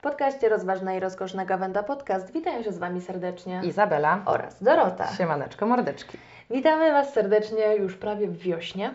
[0.00, 5.06] W podcaście Rozważna i Rozkoszna Gawenda Podcast witają się z Wami serdecznie Izabela oraz Dorota.
[5.18, 6.18] Siemaneczko, mordeczki.
[6.50, 8.94] Witamy Was serdecznie już prawie w wiośnie,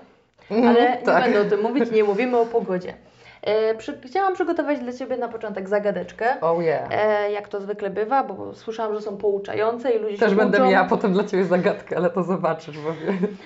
[0.51, 1.23] Mhm, ale nie tak.
[1.23, 2.93] będę o tym mówić, nie mówimy o pogodzie.
[3.41, 6.87] E, przy, chciałam przygotować dla Ciebie na początek zagadeczkę, Oh yeah.
[6.91, 10.57] e, jak to zwykle bywa, bo słyszałam, że są pouczające i ludzie Też się będę
[10.57, 10.69] uczą.
[10.71, 12.79] miała potem dla Ciebie zagadkę, ale to zobaczysz.
[12.79, 12.89] Bo...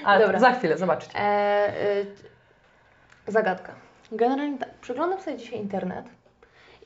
[0.05, 0.39] Ale Dobra.
[0.39, 1.19] za chwilę, zobaczycie.
[1.19, 1.71] E,
[3.27, 3.71] zagadka.
[4.11, 6.05] Generalnie tak, przeglądam sobie dzisiaj internet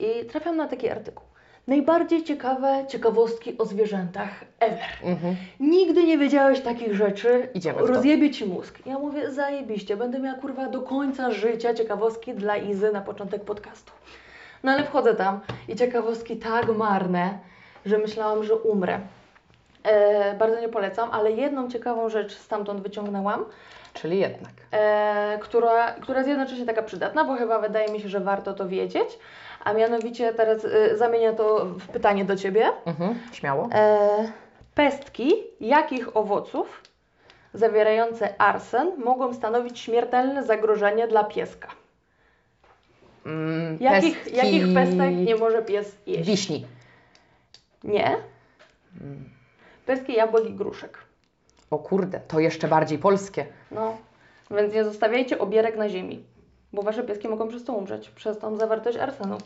[0.04, 1.26] i trafiam na taki artykuł.
[1.68, 4.30] Najbardziej ciekawe ciekawostki o zwierzętach
[4.60, 4.90] ever.
[5.04, 5.36] Mhm.
[5.60, 7.50] Nigdy nie wiedziałeś takich rzeczy.
[7.54, 7.88] Idziemy w to.
[7.88, 8.80] Rozjebie ci mózg.
[8.86, 13.92] Ja mówię, zajebiście, będę miała kurwa do końca życia ciekawostki dla Izy na początek podcastu.
[14.64, 17.40] No ale wchodzę tam i ciekawostki tak marne,
[17.86, 19.00] że myślałam, że umrę.
[19.84, 23.46] E, bardzo nie polecam, ale jedną ciekawą rzecz stamtąd wyciągnęłam,
[23.94, 24.52] Czyli jednak.
[24.72, 28.68] e, która, która jest jednocześnie taka przydatna, bo chyba wydaje mi się, że warto to
[28.68, 29.20] wiedzieć.
[29.64, 32.72] A mianowicie teraz e, zamienię to w pytanie do Ciebie.
[32.86, 33.20] Mhm.
[33.32, 33.70] Śmiało.
[33.74, 34.32] E,
[34.76, 36.82] pestki jakich owoców
[37.54, 41.68] zawierające arsen mogą stanowić śmiertelne zagrożenie dla pieska?
[43.26, 46.30] Mm, Jakich, pestki- jakich pestek nie może pies jeść?
[46.30, 46.66] Wiśni.
[47.84, 48.18] Nie.
[49.86, 50.98] Pestki, jabłek i gruszek.
[51.72, 53.46] O kurde, to jeszcze bardziej polskie.
[53.72, 53.98] No,
[54.52, 56.24] więc nie zostawiajcie obierek na ziemi,
[56.74, 59.38] bo Wasze pieski mogą przez to umrzeć, przez tą zawartość arsenu.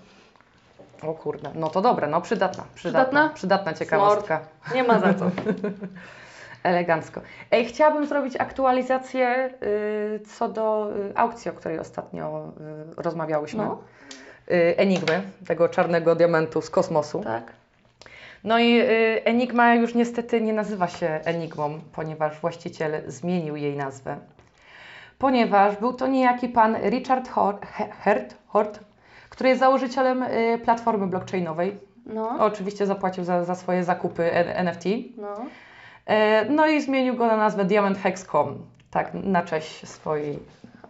[1.04, 2.64] O kurde, no to dobre, no przydatna.
[2.76, 3.06] Przydatna?
[3.06, 4.40] Przydatna, przydatna ciekawostka.
[4.74, 5.26] Nie ma za co.
[6.64, 7.22] Elegancko.
[7.52, 12.52] Ej, chciałabym zrobić aktualizację y, co do y, aukcji, o której ostatnio
[12.98, 13.66] y, rozmawiałyśmy.
[13.66, 13.82] No.
[14.52, 17.24] Y, Enigmy, tego czarnego diamentu z kosmosu.
[17.24, 17.52] Tak.
[18.44, 24.18] No i y, Enigma już niestety nie nazywa się Enigmą, ponieważ właściciel zmienił jej nazwę.
[25.20, 28.80] Ponieważ był to niejaki pan Richard Hort, He- Hert, Hort
[29.30, 31.80] który jest założycielem y, platformy blockchainowej.
[32.06, 32.30] No.
[32.40, 34.84] Oczywiście zapłacił za, za swoje zakupy NFT.
[35.18, 35.28] No.
[36.06, 38.58] E, No i zmienił go na nazwę Diamond Hex.com,
[38.92, 40.40] tak, na cześć swojej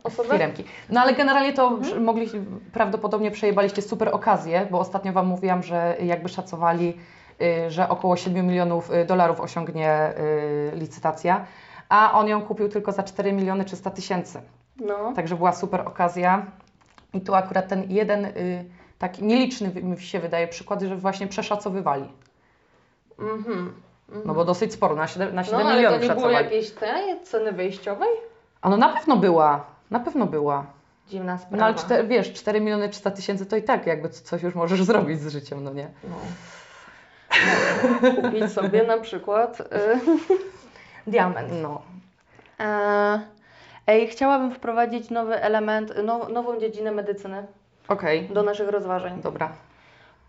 [0.03, 0.29] Osoby?
[0.37, 0.63] firmki.
[0.89, 2.27] No ale generalnie to przy- mogli,
[2.73, 6.97] prawdopodobnie przejebaliście super okazję, bo ostatnio Wam mówiłam, że jakby szacowali,
[7.41, 10.13] y, że około 7 milionów y, dolarów osiągnie
[10.73, 11.45] licytacja,
[11.89, 14.41] a on ją kupił tylko za 4 miliony 300 tysięcy.
[14.79, 15.13] No.
[15.15, 16.45] Także była super okazja.
[17.13, 18.65] I tu akurat ten jeden y,
[18.99, 22.09] taki nieliczny mi się wydaje przykład, że właśnie przeszacowywali.
[23.19, 23.73] Mhm.
[24.25, 26.71] No bo dosyć sporo, na 7, na 7 No, ale to milionów nie było jakiejś
[26.71, 28.09] tej ceny wyjściowej?
[28.61, 30.65] A no na pewno była, na pewno była.
[31.07, 31.57] Dziwna sprawa.
[31.57, 34.83] No ale czter, wiesz, 4 miliony 300 tysięcy to i tak jakby coś już możesz
[34.91, 35.89] zrobić z życiem, no nie?
[36.03, 36.15] No.
[38.01, 39.65] Można kupić sobie na przykład y,
[41.07, 41.50] diament.
[41.62, 41.81] No.
[42.59, 43.19] E,
[43.88, 47.45] ej, chciałabym wprowadzić nowy element, now, nową dziedzinę medycyny
[47.88, 49.22] Okej, do naszych rozważań.
[49.22, 49.51] dobra.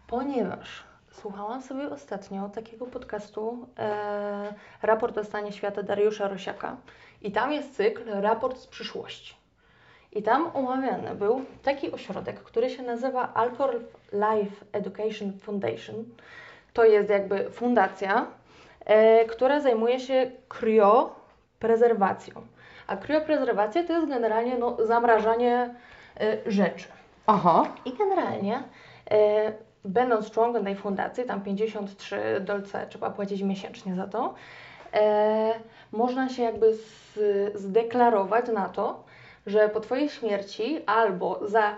[0.06, 6.76] Ponieważ słuchałam sobie ostatnio takiego podcastu e, Raport o stanie świata Dariusza Rosiaka
[7.22, 9.34] i tam jest cykl Raport z przyszłości.
[10.12, 13.80] I tam omawiany był taki ośrodek, który się nazywa Alcohol
[14.12, 16.04] Life Education Foundation.
[16.72, 18.26] To jest jakby fundacja,
[19.28, 22.34] która zajmuje się krioprezerwacją.
[22.86, 25.74] A krioprezerwacja to jest generalnie no, zamrażanie
[26.20, 26.88] e, rzeczy.
[27.26, 28.62] Aha, I generalnie,
[29.10, 29.52] e,
[29.84, 34.34] będąc członkiem tej fundacji, tam 53 dolce trzeba płacić miesięcznie za to,
[34.92, 35.54] e,
[35.92, 37.18] można się jakby z,
[37.54, 39.04] zdeklarować na to,
[39.46, 41.76] że po Twojej śmierci albo za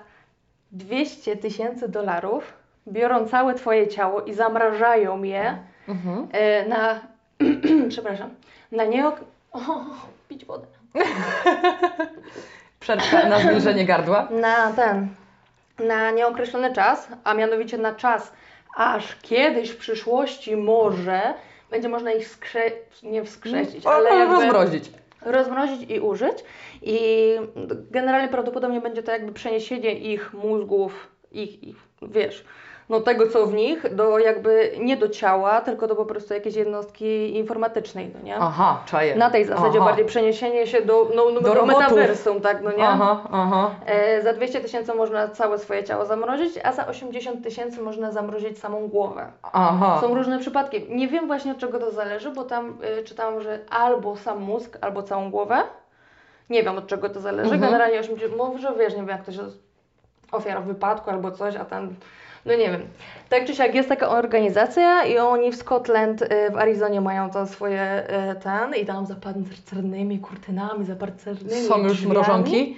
[0.73, 2.53] 200 tysięcy dolarów
[2.89, 5.59] biorą całe Twoje ciało i zamrażają je
[5.91, 6.29] mhm.
[6.33, 7.01] e, na,
[7.89, 8.31] przepraszam,
[8.73, 9.21] na nieok...
[9.53, 9.85] O,
[10.29, 10.67] pić wodę.
[12.81, 14.29] Przerwka na zwilżenie gardła.
[14.31, 15.09] na ten,
[15.79, 18.33] na nieokreślony czas, a mianowicie na czas,
[18.77, 21.35] aż kiedyś w przyszłości może
[21.71, 22.61] będzie można ich skrze...
[23.03, 24.91] nie wskrzesić, ale jakby rozmrozić.
[25.23, 26.45] rozmrozić i użyć.
[26.83, 27.37] I
[27.91, 32.45] generalnie prawdopodobnie będzie to jakby przeniesienie ich mózgów, ich, ich wiesz,
[32.91, 36.57] no tego co w nich, do jakby nie do ciała, tylko do po prostu jakiejś
[36.57, 38.37] jednostki informatycznej, no nie?
[38.37, 39.17] Aha, czaję.
[39.17, 39.87] Na tej zasadzie Aha.
[39.87, 42.89] bardziej przeniesienie się do, no, no, Do do, metaversum, tak, no nie?
[42.89, 43.71] Aha, aha.
[43.87, 48.59] E, za 200 tysięcy można całe swoje ciało zamrozić, a za 80 tysięcy można zamrozić
[48.59, 49.33] samą głowę.
[49.43, 49.99] Aha.
[50.01, 50.87] Są różne przypadki.
[50.89, 54.79] Nie wiem właśnie od czego to zależy, bo tam y, czytałam, że albo sam mózg,
[54.81, 55.63] albo całą głowę.
[56.51, 57.55] Nie wiem od czego to zależy.
[57.55, 57.73] Mhm.
[57.73, 59.71] Generalnie 80, może wiesz, nie wiem jak ktoś jest
[60.33, 61.95] ofiara wypadku albo coś, a ten,
[62.47, 62.83] no nie wiem.
[63.29, 67.47] Tak czy siak jest taka organizacja i oni w Scotland, y, w Arizonie mają to
[67.47, 72.13] swoje y, ten i tam za pancernymi kurtynami, za pancernymi Są już drzwiami.
[72.15, 72.77] mrożonki?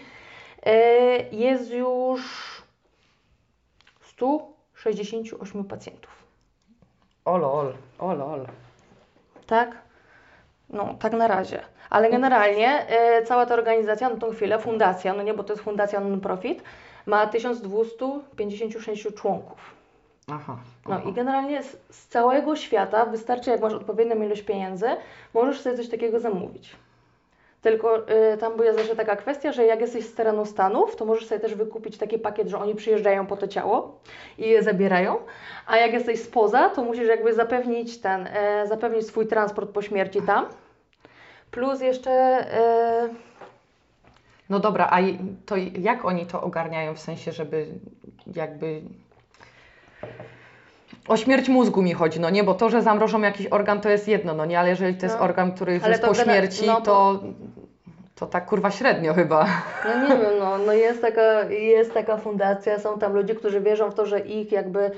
[0.66, 0.70] Y,
[1.36, 2.22] Jest już
[4.00, 6.10] 100 68 pacjentów.
[7.24, 8.46] O lol, o lol.
[9.46, 9.70] Tak?
[10.70, 11.60] No, tak na razie.
[11.90, 15.64] Ale generalnie e, cała ta organizacja na tą chwilę, fundacja, no nie, bo to jest
[15.64, 16.62] fundacja non-profit,
[17.06, 19.74] ma 1256 członków.
[20.28, 20.56] Aha.
[20.88, 21.10] No aha.
[21.10, 24.86] i generalnie z, z całego świata wystarczy, jak masz odpowiednią ilość pieniędzy,
[25.34, 26.76] możesz sobie coś takiego zamówić.
[27.62, 31.26] Tylko y, tam była zawsze taka kwestia, że jak jesteś z terenu Stanów, to możesz
[31.26, 34.00] sobie też wykupić taki pakiet, że oni przyjeżdżają po to ciało
[34.38, 35.16] i je zabierają,
[35.66, 40.22] a jak jesteś spoza, to musisz jakby zapewnić ten, e, zapewnić swój transport po śmierci
[40.22, 40.46] tam.
[41.50, 43.08] Plus jeszcze e,
[44.52, 44.98] No dobra, a
[45.46, 47.66] to jak oni to ogarniają w sensie, żeby
[48.34, 48.80] jakby.
[51.08, 54.08] O śmierć mózgu mi chodzi, no nie, bo to, że zamrożą jakiś organ, to jest
[54.08, 55.24] jedno, no nie, ale jeżeli to jest No.
[55.24, 57.22] organ, który Ale jest po śmierci, no to,
[58.14, 59.46] to tak kurwa średnio chyba.
[59.84, 63.90] No nie wiem, no, no jest, taka, jest taka fundacja, są tam ludzie, którzy wierzą
[63.90, 64.90] w to, że ich jakby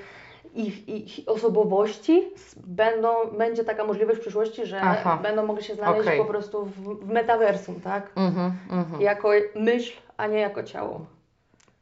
[0.55, 2.29] ich, ich osobowości
[2.67, 3.09] będą,
[3.39, 5.19] będzie taka możliwość w przyszłości, że Aha.
[5.23, 6.19] będą mogli się znaleźć Okej.
[6.19, 8.11] po prostu w, w metaversum, tak?
[8.17, 9.03] Mhm, mhm.
[9.03, 11.01] Jako myśl, a nie jako ciało.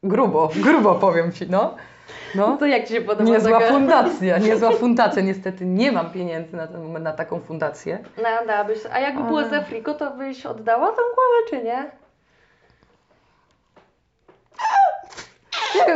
[0.03, 1.75] Grubo, grubo powiem Ci, no.
[2.35, 2.57] no.
[2.57, 3.73] To jak Ci się podoba Niezła taka...
[3.73, 5.21] fundacja, niezła fundacja.
[5.21, 6.67] Niestety nie mam pieniędzy na,
[6.99, 7.99] na taką fundację.
[8.17, 12.02] No, dałabyś, a jakby było za friko, to byś oddała tą głowę, czy nie?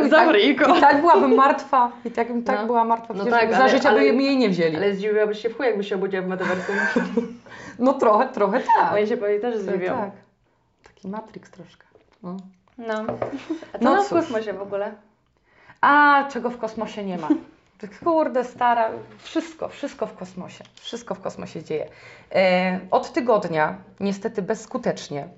[0.06, 0.36] I Za tak.
[0.40, 1.92] I tak byłabym martwa.
[2.04, 2.66] I tak, i tak No.
[2.66, 3.14] była martwa.
[3.14, 4.76] No tak, za ale- życia ale- by mi jej nie wzięli.
[4.76, 6.76] Ale zdziwiłabyś się w chuj, jakbyś się obudziła w metaversum.
[7.78, 8.92] No trochę, trochę tak.
[8.94, 9.96] Oni się pewnie też zdziwią.
[9.96, 10.10] tak.
[10.84, 11.86] Taki Matrix troszkę.
[12.22, 12.36] No.
[12.78, 12.94] No.
[13.72, 14.92] A co No w kosmosie w ogóle?
[15.80, 17.28] A czego w kosmosie nie ma?
[18.04, 20.64] Kurde, stara, wszystko, wszystko w kosmosie.
[20.80, 21.88] Wszystko w kosmosie dzieje.
[22.34, 25.28] E, od tygodnia, niestety bezskutecznie,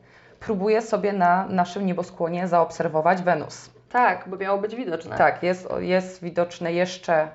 [0.40, 3.70] próbuję sobie na naszym nieboskłonie zaobserwować Wenus.
[3.90, 5.16] Tak, bo miało być widoczne.
[5.16, 7.28] Tak, jest, jest widoczne jeszcze,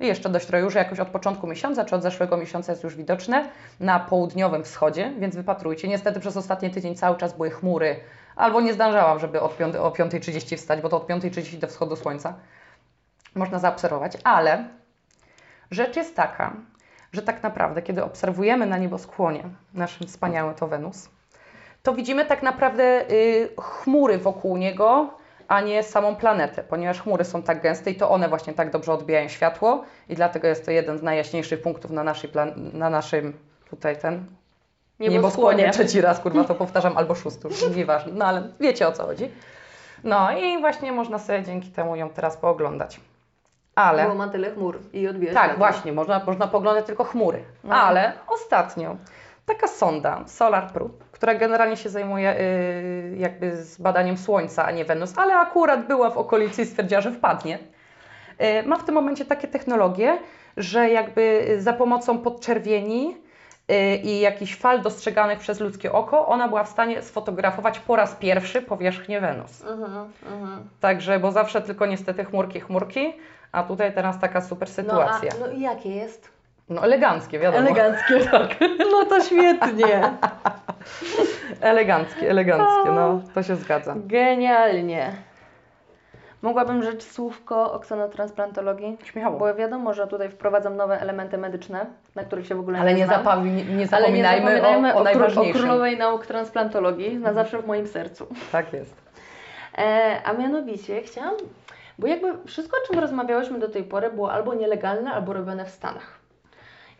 [0.00, 3.48] jeszcze dość trochę, już jakoś od początku miesiąca, czy od zeszłego miesiąca jest już widoczne
[3.80, 5.88] na południowym wschodzie, więc wypatrujcie.
[5.88, 7.96] Niestety przez ostatni tydzień cały czas były chmury,
[8.36, 11.96] albo nie zdążałam, żeby od piąty- o 5.30 wstać, bo to od 5.30 do wschodu
[11.96, 12.34] słońca
[13.34, 14.64] można zaobserwować, ale
[15.70, 16.52] rzecz jest taka,
[17.12, 19.42] że tak naprawdę, kiedy obserwujemy na nieboskłonie
[19.74, 21.08] naszym wspaniałym to Wenus,
[21.82, 25.10] to widzimy tak naprawdę y, chmury wokół niego,
[25.48, 28.92] a nie samą planetę, ponieważ chmury są tak gęste i to one właśnie tak dobrze
[28.92, 33.38] odbijają światło i dlatego jest to jeden z najjaśniejszych punktów na, naszej plan- na naszym
[33.70, 34.24] tutaj ten
[35.00, 35.70] nieboskłonie.
[35.70, 39.30] Trzeci raz kurwa to powtarzam albo szósty, już nieważne, no ale wiecie o co chodzi.
[40.04, 43.00] No i właśnie można sobie dzięki temu ją teraz pooglądać.
[43.74, 47.44] Ale Bo ma tyle chmur i odbija tak, właśnie, można, można poglądać tylko chmury.
[47.64, 47.74] No.
[47.74, 48.96] Ale ostatnio
[49.46, 52.34] taka sonda Solar Probe, która generalnie się zajmuje
[53.12, 57.00] yy, jakby z badaniem Słońca, a nie Wenus, ale akurat była w okolicy i stwierdziła,
[57.00, 57.58] że wpadnie.
[58.38, 60.18] Yy, ma w tym momencie takie technologie,
[60.56, 63.16] że jakby za pomocą podczerwieni
[63.68, 68.14] yy, i jakichś fal dostrzeganych przez ludzkie oko, ona była w stanie sfotografować po raz
[68.14, 69.64] pierwszy powierzchnię Wenus.
[69.64, 70.68] Mhm, mhm.
[70.80, 73.12] Także, bo zawsze tylko niestety chmurki, chmurki,
[73.52, 75.30] a tutaj teraz taka super sytuacja.
[75.40, 76.35] No, a, no i jakie jest?
[76.68, 77.68] No eleganckie, wiadomo.
[77.68, 78.48] Eleganckie, tak.
[78.92, 80.10] No to świetnie.
[81.60, 83.94] Eleganckie, eleganckie, no to się zgadza.
[83.96, 85.12] Genialnie.
[86.42, 88.96] Mogłabym rzec słówko o ksenotransplantalogii?
[89.04, 89.38] Śmiało.
[89.38, 93.00] Bo wiadomo, że tutaj wprowadzam nowe elementy medyczne, na których się w ogóle Ale nie,
[93.00, 95.60] nie, nie Ale nie zapominajmy, zapominajmy o, o król- o najważniejszym.
[95.62, 98.26] królowej nauk transplantologii, na zawsze w moim sercu.
[98.52, 98.94] Tak jest.
[99.78, 101.34] E, a mianowicie chciałam,
[101.98, 105.70] bo jakby wszystko, o czym rozmawiałyśmy do tej pory, było albo nielegalne, albo robione w
[105.70, 106.15] Stanach.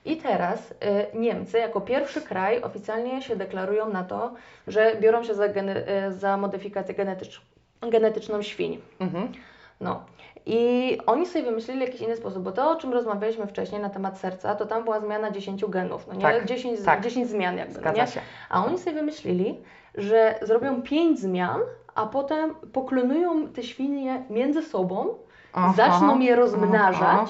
[0.06, 4.32] I teraz e, Niemcy jako pierwszy kraj oficjalnie się deklarują na to,
[4.66, 7.42] że biorą się za, gene, e, za modyfikację genetycz,
[7.80, 8.80] genetyczną świń.
[9.00, 9.32] Mhm.
[9.80, 10.04] No.
[10.46, 14.18] I oni sobie wymyślili jakiś inny sposób, bo to, o czym rozmawialiśmy wcześniej na temat
[14.18, 16.22] serca, to tam była zmiana 10 genów, no nie?
[16.22, 17.00] Tak, 10, tak.
[17.00, 18.06] 10 zmian jakby, no Zgadza nie?
[18.06, 18.20] się.
[18.50, 19.60] A oni sobie wymyślili,
[19.94, 21.60] że zrobią 5 zmian,
[21.94, 25.14] a potem poklonują te świnie między sobą,
[25.52, 27.26] Aha, zaczną je rozmnażać aha.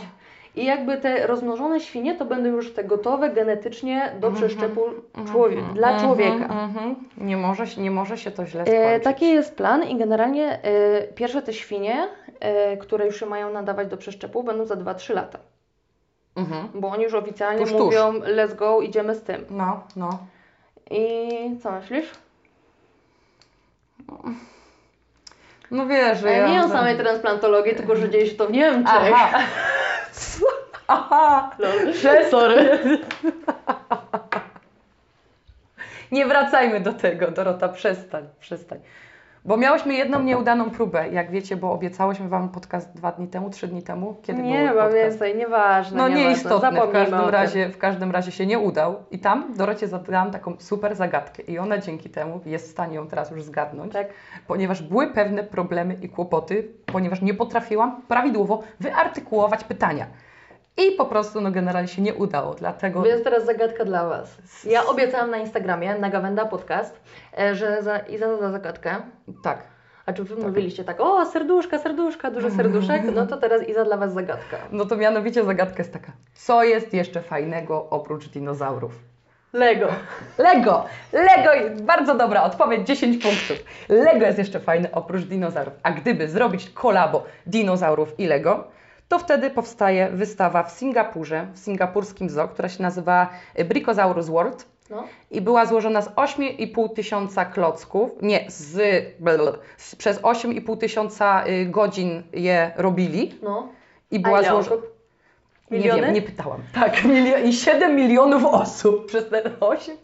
[0.57, 4.81] I jakby te rozmnożone świnie to będą już te gotowe genetycznie do Mhm, przeszczepu
[5.33, 6.45] człowie- dla Mhm, człowieka.
[6.45, 6.97] mhm.
[7.19, 9.05] Nie, może, się- nie może się to źle E, skończyć.
[9.05, 12.09] taki jest plan i generalnie e, pierwsze te świnie,
[12.41, 15.39] e, które już się mają nadawać do przeszczepu, będą za 2-3 lata.
[16.37, 16.69] Mhm.
[16.75, 17.81] Bo oni już oficjalnie Tuż, tuż.
[17.85, 19.45] mówią, let's go, idziemy z tym.
[19.51, 20.19] No, no.
[20.91, 21.29] I
[21.63, 22.11] co myślisz?
[25.71, 26.49] No wiesz, że Ale ja...
[26.49, 29.13] nie o samej transplantologii, tylko że dzieje się to w Niemczech.
[29.15, 29.39] Aha.
[30.89, 31.51] Aha.
[31.59, 31.93] Lol.
[31.95, 32.79] Że- Sorry.
[36.13, 38.79] Nie wracajmy do tego, Dorota, przestań, przestań.
[39.45, 43.69] Bo miałyśmy jedną nieudaną próbę, jak wiecie, bo obiecałyśmy Wam podcast dwa dni temu, trzy
[43.69, 44.17] dni temu.
[44.23, 44.95] Kiedy nie, był podcast?
[44.95, 45.99] więcej, nieważne.
[45.99, 48.97] No nieistotne, w Zapomnijmy o każdym, razie, w każdym razie się nie udał.
[49.11, 53.09] I tam Dorocie zadałam taką super zagadkę i ona dzięki temu jest w stanie ją
[53.09, 54.07] teraz już zgadnąć, Tak.
[54.47, 60.07] ponieważ były pewne problemy i kłopoty, ponieważ nie potrafiłam prawidłowo wyartykułować pytania.
[60.77, 63.03] I po prostu no generalnie się nie udało, dlatego...
[63.03, 64.37] Więc teraz zagadka dla Was.
[64.65, 67.01] Ja obiecałam na Instagramie, na Gawenda Podcast,
[67.39, 68.97] e, że za, zada zagadkę.
[69.43, 69.63] Tak.
[70.07, 73.03] A czy Wy mówiliście tak, o serduszka, serduszka, dużo serduszek?
[73.15, 74.57] No to teraz Iza dla Was zagadka.
[74.73, 76.13] No to mianowicie zagadka jest taka.
[76.35, 78.93] Co jest jeszcze fajnego oprócz dinozaurów?
[79.53, 79.89] Lego.
[80.39, 80.85] Lego!
[81.13, 83.57] Lego jest bardzo dobra odpowiedź, 10 punktów.
[83.89, 85.75] Lego jest jeszcze fajne oprócz dinozaurów.
[85.83, 88.69] A gdyby zrobić kolabo dinozaurów i Lego,
[89.09, 93.29] to wtedy powstaje wystawa w Singapurze, w singapurskim zoo, która się nazywa
[93.69, 95.05] Brickosaurus World No.
[95.31, 98.79] i była złożona z 8,5 tysiąca klocków, nie, z,
[99.21, 103.69] blablabla, z przez 8,5 tysiąca y, godzin je robili No.
[104.11, 104.83] i była złożona...
[105.71, 106.61] Nie wiem, nie pytałam.
[106.75, 109.97] Tak, milio- i 7 milionów osób przez te 8.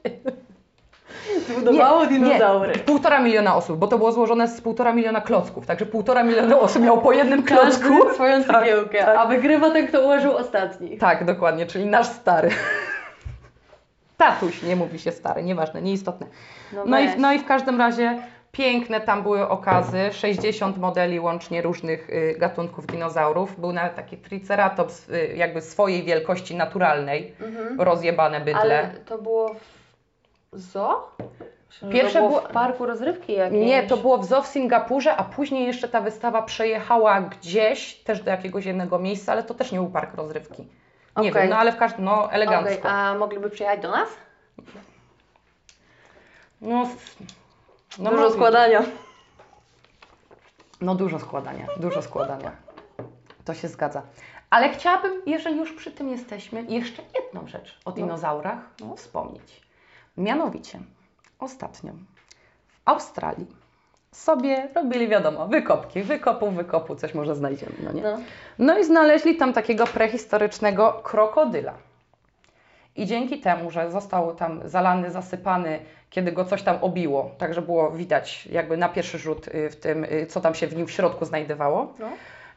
[1.49, 2.73] Zbudowało dinozaury.
[2.73, 6.59] Nie, półtora miliona osób, bo to było złożone z półtora miliona klocków, także półtora miliona
[6.61, 7.89] osób miało po jednym klocku.
[7.99, 9.17] Każdy swoją Tak, cegiełkę, tak.
[9.19, 10.99] a wygrywa ten, kto ułożył ostatni.
[10.99, 12.51] Tak, dokładnie, czyli nasz stary.
[14.17, 16.27] Tatuś, nie mówi się stary, nieważne, nieistotne.
[16.87, 17.17] No i, weź.
[17.19, 18.19] no i w każdym razie
[18.53, 23.61] piękne tam były okazy, 60 modeli łącznie różnych y, gatunków dinozaurów.
[23.61, 27.81] Był nawet taki triceratops y, jakby swojej wielkości naturalnej, Mhm.
[27.81, 28.61] rozjebane bydle.
[28.61, 29.55] Ale to było
[30.53, 33.67] że Pierwsze to było w parku rozrywki jakimś.
[33.67, 38.21] Nie, to było w zoo w Singapurze, a później jeszcze ta wystawa przejechała gdzieś, też
[38.23, 40.63] do jakiegoś jednego miejsca, ale to też nie był park rozrywki.
[40.63, 41.33] Nie Okej.
[41.33, 42.79] wiem, no ale w każdym, no elegancko.
[42.79, 44.09] Okej, a mogliby przyjechać do nas?
[46.61, 46.89] No,
[47.99, 48.37] no Dużo mogli.
[48.37, 48.83] składania.
[50.81, 52.53] No dużo składania, dużo składania.
[53.45, 54.03] To się zgadza.
[54.51, 58.97] Ale chciałabym, jeżeli już przy tym jesteśmy, jeszcze jedną rzecz o dinozaurach No.
[58.97, 59.61] wspomnieć.
[60.17, 60.79] Mianowicie,
[61.39, 61.93] ostatnio
[62.69, 63.47] w Australii
[64.13, 68.03] sobie robili, wiadomo, wykopki, wykopu, wykopu, coś może znajdziemy, no nie?
[68.03, 68.19] No.
[68.59, 71.75] No i znaleźli tam takiego prehistorycznego krokodyla.
[72.97, 75.79] I dzięki temu, że został tam zalany, zasypany,
[76.11, 79.77] kiedy go coś tam obiło, tak że było widać jakby na pierwszy rzut y, w
[79.77, 81.95] tym, y, co tam się w nim w środku znajdowało.
[81.99, 82.09] No.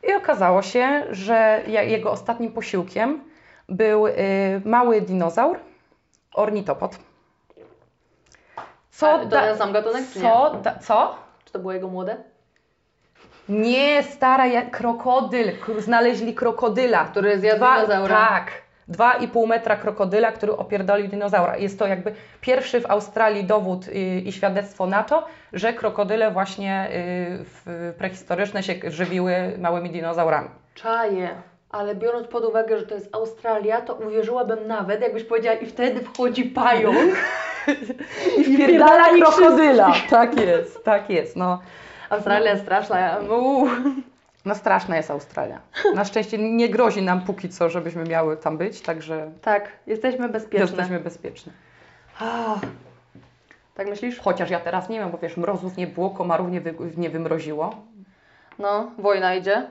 [0.09, 3.23] I okazało się, że jego ostatnim posiłkiem
[3.69, 4.13] był y,
[4.65, 5.59] mały dinozaur,
[6.33, 6.99] ornitopod.
[8.95, 9.11] Co?
[9.13, 10.25] A, to ten sam gatunek, czy nie?
[10.25, 11.15] co, da, co?
[11.45, 12.17] Czy to było jego młode?
[13.49, 15.51] Nie, stara, jak krokodyl.
[15.59, 17.05] Kr- Znaleźli krokodyla.
[17.05, 18.15] Który zjadł Dwa- dinozaura.
[18.15, 18.51] Tak.
[18.87, 21.57] Dwa i pół metra krokodyla, który opierdolił dinozaura.
[21.57, 26.87] Jest to jakby pierwszy w Australii dowód y, i świadectwo na to, że krokodyle właśnie
[26.87, 26.91] y,
[27.43, 30.49] w, prehistoryczne się żywiły małymi dinozaurami.
[30.75, 31.29] Czaję.
[31.75, 36.01] Ale biorąc pod uwagę, że to jest Australia, to uwierzyłabym nawet, jakbyś powiedziała, i wtedy
[36.01, 37.15] wchodzi pająk.
[38.37, 39.93] I wpierdala krokodyla.
[40.09, 41.35] Tak jest, tak jest.
[41.35, 41.59] No,
[42.09, 43.17] Australia jest straszna.
[43.29, 43.67] Uuu.
[44.45, 45.59] no straszna jest Australia.
[45.95, 50.59] Na szczęście nie grozi nam póki co, żebyśmy miały tam być, także Tak, jesteśmy bezpieczne.
[50.59, 51.51] jesteśmy bezpieczni.
[52.19, 52.59] Ah.
[53.75, 54.19] Tak myślisz?
[54.19, 57.75] Chociaż ja teraz nie wiem, bo wiesz, mrozów nie było, komarów nie, wy, nie wymroziło.
[58.59, 59.67] No, wojna idzie.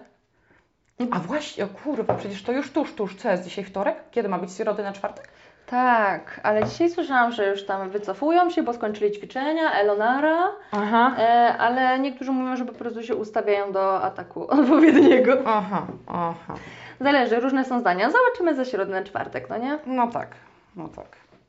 [1.10, 3.16] A właśnie, o kurwa, przecież to już tuż, tuż.
[3.16, 3.96] Co jest dzisiaj wtorek?
[4.10, 5.28] Kiedy ma być środy na czwartek?
[5.66, 11.14] Tak, ale dzisiaj słyszałam, że już tam wycofują się, bo skończyli ćwiczenia, Elonara, Aha.
[11.18, 15.32] e, ale niektórzy mówią, że po prostu się ustawiają do ataku odpowiedniego.
[15.46, 16.54] Aha, aha.
[17.00, 18.10] Zależy, różne są zdania.
[18.10, 19.78] Zobaczymy za środę na czwartek, no nie?
[19.86, 20.28] No tak,
[20.76, 21.06] no tak.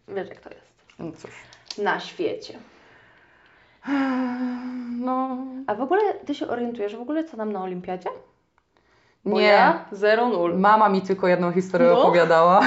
[0.07, 0.71] Wiesz jak to jest.
[0.99, 1.31] No cóż.
[1.77, 2.59] Na świecie.
[4.99, 5.37] No.
[5.67, 8.09] A w ogóle ty się orientujesz w ogóle co nam na olimpiadzie?
[9.25, 9.47] Bo Nie.
[9.47, 10.57] Ja 0-0.
[10.59, 12.01] Mama mi tylko jedną historię No.
[12.01, 12.61] opowiadała,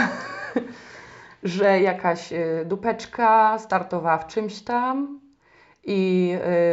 [1.43, 5.21] że jakaś y, dupeczka startowała w czymś tam
[5.85, 6.33] i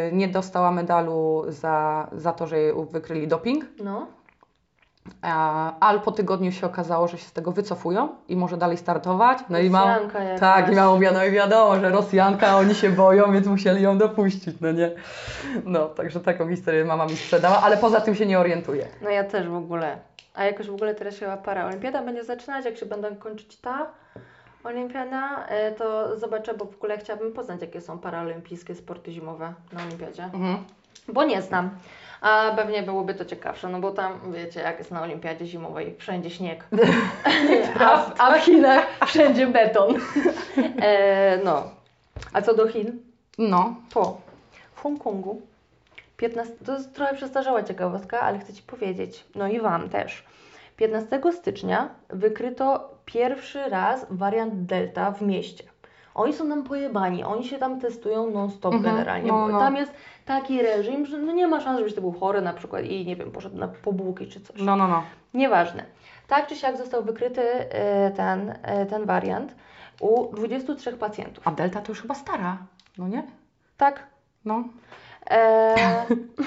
[0.10, 3.66] y, nie dostała medalu za, za to, że jej wykryli doping.
[3.84, 4.08] No.
[5.22, 9.40] A, ale po tygodniu się okazało, że się z tego wycofują i może dalej startować.
[9.50, 10.10] No i mam.
[10.40, 10.76] Tak, i
[11.14, 14.92] no i wiadomo, że Rosjanka, oni się boją, więc musieli ją dopuścić, no nie?
[15.66, 18.88] No, także taką historię mama mi sprzedała, ale poza tym się nie orientuje.
[19.02, 19.98] No ja też w ogóle.
[20.36, 23.88] A jakoś w ogóle teraz się paraolimpiada będzie zaczynać, jak się będą kończyć ta
[24.64, 29.84] olimpiada, e, to zobaczę, bo w ogóle chciałabym poznać, jakie są paraolimpijskie sporty zimowe na
[29.84, 30.24] olimpiadzie.
[30.24, 30.58] Mhm.
[31.08, 31.70] Bo nie znam.
[32.22, 36.30] A pewnie byłoby to ciekawsze, no bo tam wiecie, jak jest na olimpiadzie zimowej, wszędzie
[36.30, 36.64] śnieg.
[37.80, 39.96] a, w, a w Chinach wszędzie beton.
[40.82, 41.64] e, no.
[42.34, 43.00] A co do Chin,
[43.38, 44.18] No, to
[44.76, 45.42] w Hongkongu
[46.18, 50.24] 15, to jest trochę przestarzała ciekawostka, ale chcę Ci powiedzieć, no i Wam też.
[50.78, 55.64] 15 stycznia wykryto pierwszy raz wariant Delta w mieście.
[56.16, 59.60] Oni są tam pojebani, oni się tam testują non-stop Mhm, generalnie, no, bo no.
[59.60, 59.92] tam jest
[60.26, 63.16] taki reżim, że no nie ma szans, żebyś ty był chory na przykład i nie
[63.16, 64.62] wiem, poszedł na pobułki czy coś.
[64.62, 65.04] No, no, no.
[65.34, 65.84] Nieważne.
[66.28, 69.56] Tak czy siak został wykryty e, ten, e, ten wariant
[70.00, 71.48] u 23 pacjentów.
[71.48, 72.58] A Delta to już chyba stara,
[72.98, 73.24] no nie?
[73.78, 74.04] Tak.
[74.46, 74.64] No.
[75.30, 75.76] E,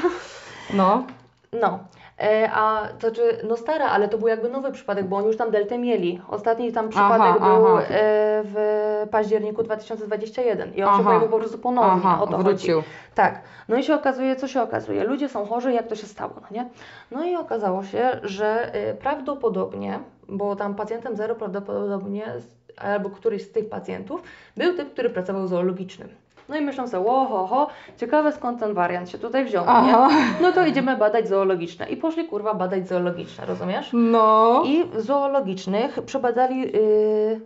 [0.74, 1.06] No.
[1.52, 1.78] no.
[2.20, 5.36] E, a to znaczy, no stara, ale to był jakby nowy przypadek, bo oni już
[5.36, 6.20] tam deltę mieli.
[6.28, 7.82] Ostatni tam przypadek Aha, był aha.
[7.82, 11.02] e, w październiku 2021 i on się Aha.
[11.02, 12.02] pojawił po prostu ponownie.
[12.04, 12.48] Aha, o to chodzi.
[12.48, 12.82] wrócił.
[13.14, 13.40] Tak.
[13.68, 15.04] No i się okazuje, co się okazuje?
[15.04, 16.68] Ludzie są chorzy, jak to się stało, no nie?
[17.10, 19.98] No i okazało się, że y, prawdopodobnie,
[20.28, 22.26] bo tam pacjentem zero prawdopodobnie,
[22.76, 24.22] albo któryś z tych pacjentów,
[24.56, 26.08] był typ, który pracował w zoologicznym.
[26.48, 30.14] No i myślą sobie, oho, ho, ciekawe skąd ten wariant się tutaj wziął, no nie?
[30.42, 31.88] No to idziemy badać zoologiczne.
[31.88, 33.90] I poszli kurwa badać zoologiczne, rozumiesz?
[33.92, 34.62] No.
[34.66, 37.40] I w zoologicznych przebadali y,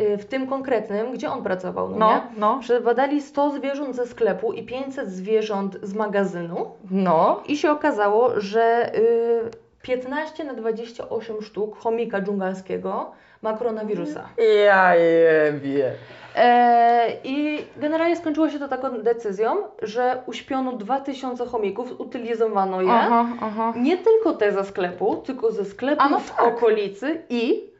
[0.00, 2.14] y, w tym konkretnym, gdzie on pracował, no, nie?
[2.14, 2.58] No, no.
[2.60, 7.42] Przebadali 100 zwierząt ze sklepu i 500 zwierząt z magazynu No.
[7.46, 9.50] i się okazało, że y,
[9.82, 13.10] 15 na 28 sztuk chomika dżungalskiego
[13.42, 14.28] ma koronawirusa.
[14.66, 15.92] Ja jebie.
[16.36, 22.92] E, I generalnie skończyło się to taką decyzją, że uśpiono 2000 chomików, utylizowano je.
[22.92, 23.72] Aha, aha.
[23.76, 26.46] Nie tylko te ze sklepu, tylko ze sklepu A no w tak.
[26.46, 27.70] okolicy i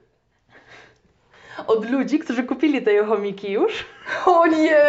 [1.66, 3.86] od ludzi, którzy kupili te chomiki już.
[4.26, 4.82] O nie!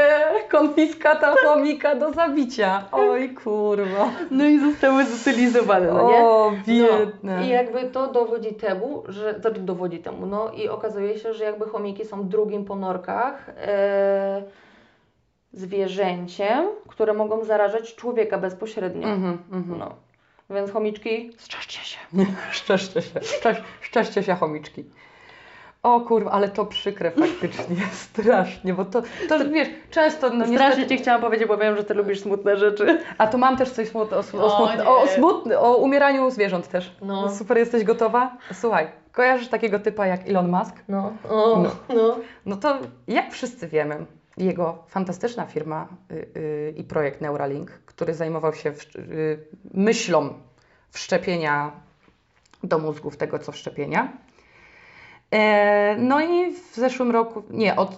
[0.51, 2.83] Konfiskata chomika do zabicia.
[2.91, 4.11] Oj kurwa.
[4.31, 6.17] No i zostały zutylizowane, no nie?
[6.17, 7.37] O, biedne.
[7.37, 11.43] No, I jakby to dowodzi temu, że to dowodzi temu, no i okazuje się, że
[11.43, 14.43] jakby chomiki są drugim po norkach e,
[15.53, 19.07] zwierzęciem, które mogą zarażać człowieka bezpośrednio.
[19.07, 19.79] Mhm, mhm.
[19.79, 19.95] No.
[20.49, 21.99] Więc chomiczki, szczęście się.
[22.51, 23.21] Szczęście się.
[23.21, 24.83] Szczęś, szczęście się chomiczki.
[25.87, 27.75] O kurwa, ale to przykre faktycznie,
[28.09, 31.83] strasznie, bo to, to wiesz, często, no Strasznie niestety, Ci chciałam powiedzieć, bo wiem, że
[31.83, 32.99] Ty lubisz smutne rzeczy.
[33.17, 34.89] a tu mam też coś smutne, o, o, O, smutne, nie.
[34.89, 36.95] o, smutne, o umieraniu zwierząt też.
[37.01, 37.29] No.
[37.29, 38.37] Super, jesteś gotowa?
[38.53, 40.75] Słuchaj, kojarzysz takiego typa jak Elon Musk?
[40.87, 41.95] No, o, No.
[41.95, 42.17] no.
[42.45, 44.05] No to jak wszyscy wiemy,
[44.37, 49.39] jego fantastyczna firma y, y, i projekt Neuralink, który zajmował się w, y,
[49.73, 50.33] myślą
[50.91, 51.71] wszczepienia
[52.63, 54.11] do mózgów tego, co wszczepienia.
[55.31, 57.97] E, no i w zeszłym roku, nie, od, y,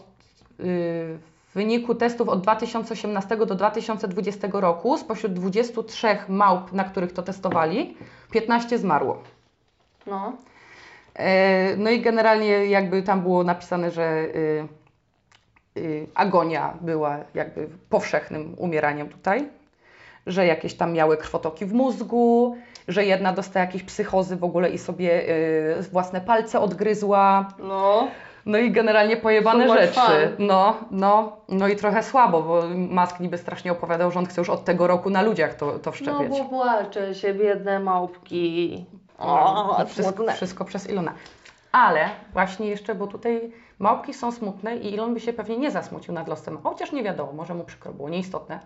[1.50, 7.98] w wyniku testów od 2018 do 2020 roku spośród 23 małp, na których to testowali,
[8.32, 9.24] 15 zmarło.
[10.08, 10.34] no.
[11.16, 14.68] E, No i generalnie jakby tam było napisane, że y,
[15.78, 19.50] y, agonia była jakby powszechnym umieraniem tutaj,
[20.30, 22.56] że jakieś tam miały krwotoki w mózgu,
[22.88, 27.48] że jedna dostała jakieś psychozy w ogóle i sobie y, własne palce odgryzła.
[27.60, 28.08] No.
[28.46, 30.36] No i generalnie pojebane much rzeczy.
[30.40, 34.50] No, no, no i trochę słabo, bo Musk niby strasznie opowiadał, że on chce już
[34.50, 36.30] od tego roku na ludziach to, to No wszczepiać.
[36.30, 38.86] bo płacze się, biedne małpki.
[39.18, 40.34] O, No, wszystko, smutne.
[40.34, 41.14] wszystko przez Ilona.
[41.72, 46.14] Ale właśnie jeszcze, bo tutaj małpki są smutne i Ilon by się pewnie nie zasmucił
[46.14, 48.60] nad losem, chociaż nie wiadomo, może mu przykro było, nieistotne,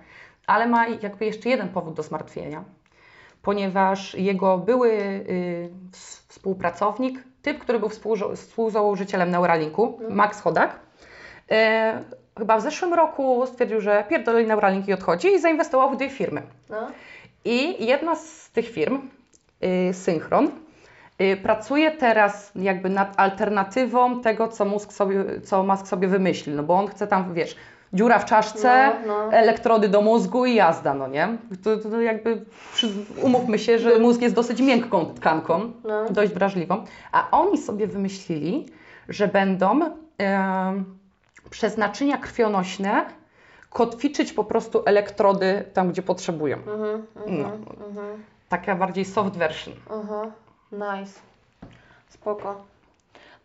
[0.48, 2.64] ale ma jakby jeszcze jeden powód do zmartwienia,
[3.42, 7.90] ponieważ jego były y, ws- współpracownik, typ, który był
[8.36, 10.80] współzałożycielem Neuralinku, Max Hodak,
[11.52, 12.04] e,
[12.38, 16.42] chyba w zeszłym roku stwierdził, że pierdoli Neuralink i odchodzi i zainwestował w dwie firmy.
[16.70, 16.88] No.
[17.46, 19.10] I jedna z tych firm,
[19.90, 20.52] y, Synchron,
[21.22, 26.64] y, pracuje teraz jakby nad alternatywą tego, co, mózg sobie, co Musk sobie wymyślił, no
[26.64, 27.56] bo on chce tam, wiesz,
[27.94, 29.32] dziura w czaszce, No, no.
[29.34, 31.38] elektrody do mózgu i jazda, no nie?
[31.64, 32.46] To, to jakby,
[33.22, 36.10] umówmy się, że mózg jest dosyć miękką tkanką, No.
[36.10, 38.66] dość wrażliwą, a oni sobie wymyślili,
[39.10, 39.80] że będą
[40.18, 40.86] em,
[41.50, 43.06] przez naczynia krwionośne
[43.70, 46.58] kotwiczyć po prostu elektrody tam, gdzie potrzebują.
[46.58, 47.54] Mhm, mhm, No.
[47.88, 49.74] mhm, Taka bardziej soft version.
[50.72, 51.20] Nice.
[52.10, 52.64] Spoko.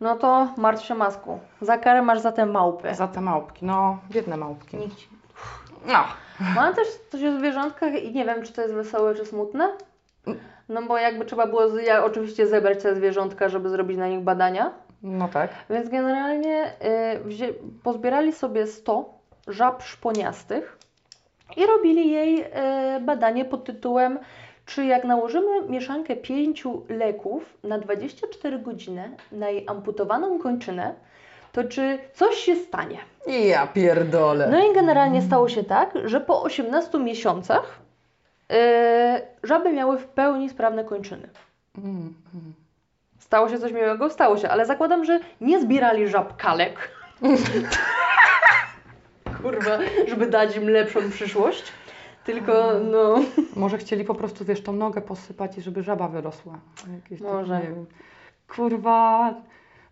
[0.00, 1.38] No to martw się masku.
[1.61, 2.94] Za karę masz za te małpy.
[2.94, 4.76] Za te małpki, no, biedne małpki.
[4.76, 4.96] Nikt.
[5.87, 6.04] No,
[6.56, 9.68] Mam też coś o zwierzątkach i nie wiem, czy to jest wesołe, czy smutne.
[10.68, 14.20] No bo jakby trzeba było z, ja, oczywiście zebrać te zwierzątka, żeby zrobić na nich
[14.20, 14.70] badania.
[15.02, 15.50] no tak.
[15.70, 19.14] Więc generalnie y, wzię- pozbierali sobie 100
[19.48, 20.78] żab szponiastych
[21.56, 24.18] i robili jej y, badanie pod tytułem
[24.68, 30.94] czy jak nałożymy mieszankę pięciu leków na 24 godziny na jej amputowaną kończynę,
[31.52, 32.98] to czy coś się stanie?
[33.26, 34.48] Ja pierdolę.
[34.50, 37.78] No i generalnie stało się tak, że po 18 miesiącach
[38.50, 41.28] e, żaby miały w pełni sprawne kończyny.
[41.78, 42.54] Mm, mm.
[43.18, 44.11] Stało się coś miłego?
[44.11, 46.90] Stało się, ale zakładam, że nie zbierali żab kalek.
[49.42, 49.78] Kurwa,
[50.09, 51.72] żeby dać im lepszą przyszłość.
[52.33, 52.53] Tylko,
[52.91, 53.14] no.
[53.57, 56.59] Może chcieli po prostu, wiesz, tą nogę posypać i żeby żaba wyrosła.
[56.95, 57.61] Jakieś takie, Może.
[57.62, 57.87] wiem.
[58.57, 59.35] Kurwa.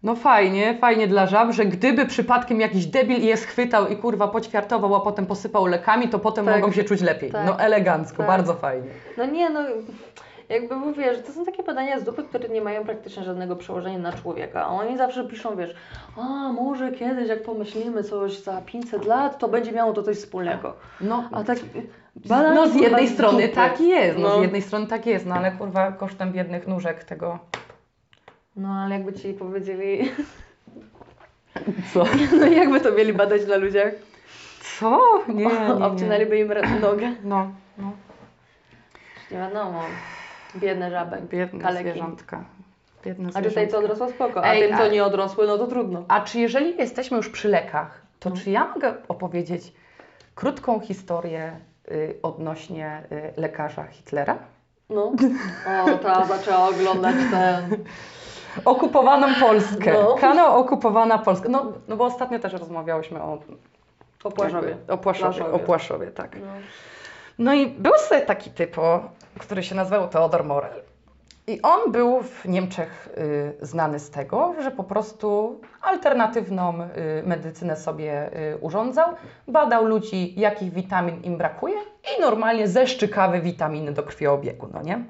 [0.02, 4.94] No fajnie, fajnie dla żab, że gdyby przypadkiem jakiś debil je schwytał i kurwa poćwiartował,
[4.94, 6.60] a potem posypał lekami, to potem Tak.
[6.60, 7.30] mogą się czuć lepiej.
[7.32, 7.46] Tak.
[7.46, 8.26] No elegancko, Tak.
[8.26, 8.88] bardzo fajnie.
[9.18, 9.60] No nie, no.
[10.48, 13.98] Jakby mówię, że to są takie badania z dupy, które nie mają praktycznie żadnego przełożenia
[13.98, 14.68] na człowieka.
[14.68, 15.74] Oni zawsze piszą, wiesz,
[16.16, 20.74] a może kiedyś, jak pomyślimy coś za 500 lat, to będzie miało to coś wspólnego.
[21.00, 21.58] No, A tak.
[22.24, 23.54] No z jednej strony dupy.
[23.54, 24.38] tak jest, no, No.
[24.38, 27.38] z jednej strony tak jest, no ale kurwa kosztem biednych nóżek tego...
[28.56, 30.12] No ale jakby ci powiedzieli,
[31.92, 32.04] Co?
[32.40, 33.92] no jakby to mieli badać na ludziach?
[34.80, 35.00] Co?
[35.28, 35.44] Nie, nie,
[35.78, 35.84] nie.
[35.84, 37.12] Obcinaliby im nogę.
[37.24, 37.92] No, no.
[39.30, 39.82] Nie wiadomo.
[40.56, 41.16] Biedne żaby.
[41.30, 41.90] Biedne kaleki.
[41.90, 42.44] zwierzątka.
[43.04, 43.78] Biedne A tutaj co zwierzątka.
[43.78, 46.04] odrosło spoko, a Ej, tym co nie odrosły, no to trudno.
[46.08, 48.36] A czy jeżeli jesteśmy już przy lekach, to No.
[48.36, 49.72] czy ja mogę opowiedzieć
[50.34, 51.52] krótką historię
[52.22, 54.38] odnośnie y, lekarza Hitlera?
[54.90, 55.12] No.
[55.86, 57.84] O, ta zaczęła oglądać ten.
[58.64, 59.92] Okupowaną Polskę.
[59.92, 60.14] No.
[60.20, 61.48] Kanał Okupowana Polska.
[61.48, 63.38] No, no bo ostatnio też rozmawiałyśmy o
[64.24, 64.68] O Płaszowie.
[64.68, 65.54] jakby- O Płaszowie, Płaszowie.
[65.54, 66.36] o Płaszowie, tak.
[66.40, 66.46] No.
[67.38, 69.00] No i był sobie taki typo,
[69.38, 70.82] który się nazywał Theodor Morel.
[71.48, 76.86] I on był w Niemczech y, znany z tego, że po prostu alternatywną y,
[77.26, 79.08] medycynę sobie y, urządzał,
[79.48, 81.76] badał ludzi, jakich witamin im brakuje
[82.18, 85.04] i normalnie zeszczykawy witaminy do krwiobiegu, no nie?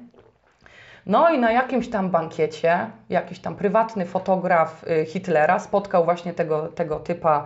[1.05, 6.99] No i na jakimś tam bankiecie jakiś tam prywatny fotograf Hitlera spotkał właśnie tego, tego
[6.99, 7.45] typa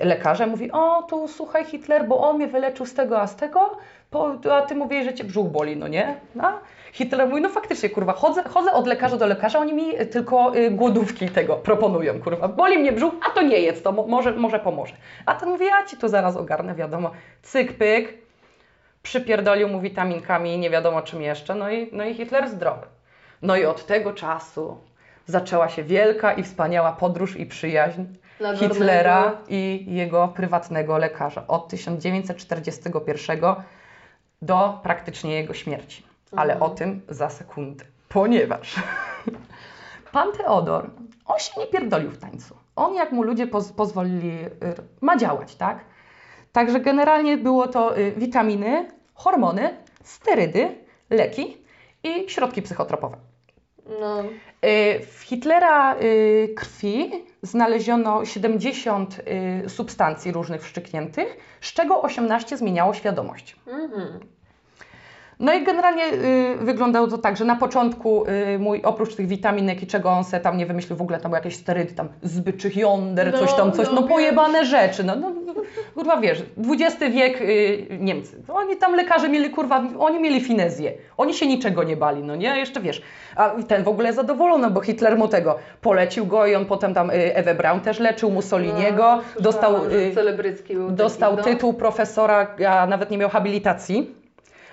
[0.00, 0.46] lekarza.
[0.46, 3.78] Mówi, o tu słuchaj Hitler, bo on mnie wyleczył z tego, a z tego,
[4.52, 6.16] a ty mówisz, że cię brzuch boli, no nie?
[6.34, 6.52] No.
[6.92, 10.56] Hitler mówi, no faktycznie, kurwa, chodzę, chodzę od lekarza do lekarza, oni mi y, tylko
[10.56, 12.48] y, głodówki tego proponują, kurwa.
[12.48, 14.94] Boli mnie brzuch, a to nie jedz, to mo- może, może pomoże.
[15.26, 17.10] A ten mówi, ja ci to zaraz ogarnę, wiadomo.
[17.42, 18.14] Cyk, pyk,
[19.02, 22.86] przypierdolił mu witaminkami, nie wiadomo czym jeszcze, no i, no i Hitler zdrowy.
[23.42, 24.76] No i od tego czasu
[25.26, 28.02] zaczęła się wielka i wspaniała podróż i przyjaźń
[28.38, 33.40] Dla Hitlera i jego prywatnego lekarza od 1941
[34.42, 36.02] do praktycznie jego śmierci.
[36.36, 36.72] Ale Mhm.
[36.72, 38.74] o tym za sekundę, ponieważ
[40.12, 40.90] pan Teodor,
[41.26, 42.56] on się nie pierdolił w tańcu.
[42.76, 44.50] On, jak mu ludzie poz pozwolili, y,
[45.00, 45.84] ma działać, tak?
[46.52, 50.76] Także generalnie było to y, witaminy, hormony, sterydy,
[51.10, 51.56] leki
[52.02, 53.16] i środki psychotropowe.
[54.00, 54.22] No.
[54.64, 55.96] Y, W Hitlera
[56.56, 59.20] krwi znaleziono 70
[59.66, 63.56] y, substancji różnych wszczykniętych, z czego 18 zmieniało świadomość.
[63.66, 64.35] Mhm.
[65.40, 69.82] No i generalnie y, wyglądało to tak, że na początku y, mój oprócz tych witaminek
[69.82, 73.32] i czego on se tam nie wymyślił w ogóle, tam jakieś sterydy, tam zbyczych jąder,
[73.32, 74.08] No, coś tam, coś, no, no wiem.
[74.08, 75.54] pojebane rzeczy, no, no no,
[75.94, 81.34] kurwa wiesz, XX wiek y, Niemcy, oni tam lekarze mieli kurwa, oni mieli finezję, oni
[81.34, 83.02] się niczego nie bali, no nie, jeszcze wiesz,
[83.36, 87.10] a ten w ogóle zadowolony, bo Hitler mu tego polecił go i on potem tam
[87.10, 89.90] y, Ewę Braun też leczył, Mussoliniego, No, dostał...
[89.90, 90.12] że y,
[90.90, 91.42] Dostał no.
[91.42, 94.25] tytuł profesora, a nawet nie miał habilitacji,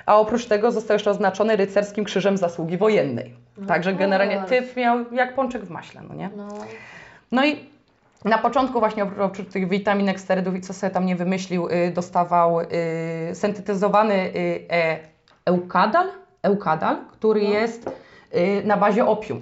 [0.05, 3.33] a oprócz tego został jeszcze oznaczony rycerskim krzyżem zasługi wojennej.
[3.67, 4.49] Także No generalnie tak.
[4.49, 6.29] typ miał jak pączek w maśle, no nie?
[6.37, 6.47] No.
[7.31, 7.65] No i
[8.25, 12.59] na początku właśnie oprócz tych witaminek, sterydów i co sobie tam nie wymyślił, y, dostawał
[12.61, 12.65] y,
[13.33, 14.99] syntetyzowany y, e,
[15.45, 16.07] eukadal,
[16.41, 17.49] eukadal, który No.
[17.49, 17.89] jest
[18.35, 19.41] y, na bazie opium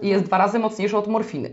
[0.00, 1.50] i jest dwa razy mocniejszy od morfiny.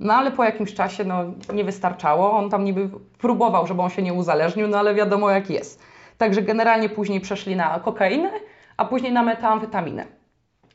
[0.00, 2.32] No ale po jakimś czasie no, nie wystarczało.
[2.32, 2.88] On tam niby
[3.18, 5.82] próbował, żeby on się nie uzależnił, no ale wiadomo jak jest.
[6.22, 8.30] Także generalnie później przeszli na kokainę,
[8.76, 10.04] a później na metamfetaminę.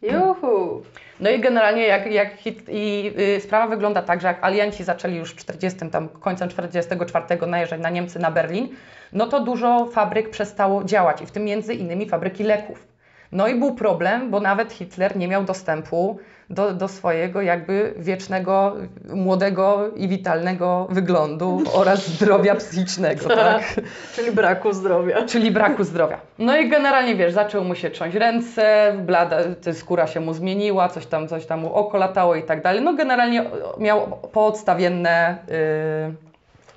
[0.02, 0.82] Juhu.
[1.20, 2.30] No i generalnie jak, jak
[2.68, 7.48] i y, sprawa wygląda tak, że jak alianci zaczęli już w 40, tam końcem 44
[7.48, 8.68] najeżdżać na Niemcy, na Berlin,
[9.14, 12.88] no to dużo fabryk przestało działać i w tym między innymi fabryki leków.
[13.32, 18.76] No i był problem, bo nawet Hitler nie miał dostępu do, do swojego jakby wiecznego,
[19.14, 23.64] młodego i witalnego wyglądu oraz zdrowia psychicznego, tak?
[24.16, 25.26] Czyli braku zdrowia.
[25.26, 26.20] Czyli braku zdrowia.
[26.40, 29.38] No i generalnie wiesz, zaczął mu się trząść ręce, blada,
[29.74, 32.82] skóra się mu zmieniła, coś tam, coś tam mu oko latało i tak dalej.
[32.82, 35.38] No generalnie miał poodstawienne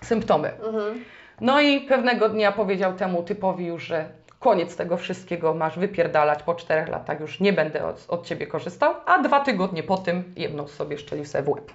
[0.03, 0.51] y, symptomy.
[0.67, 1.05] Mhm.
[1.41, 4.05] No i pewnego dnia powiedział temu typowi już, że
[4.41, 8.95] koniec tego wszystkiego, masz wypierdalać, po czterech latach już nie będę od, od Ciebie korzystał,
[9.07, 11.73] a dwa tygodnie po tym jedną sobie szczelił sobie w łeb.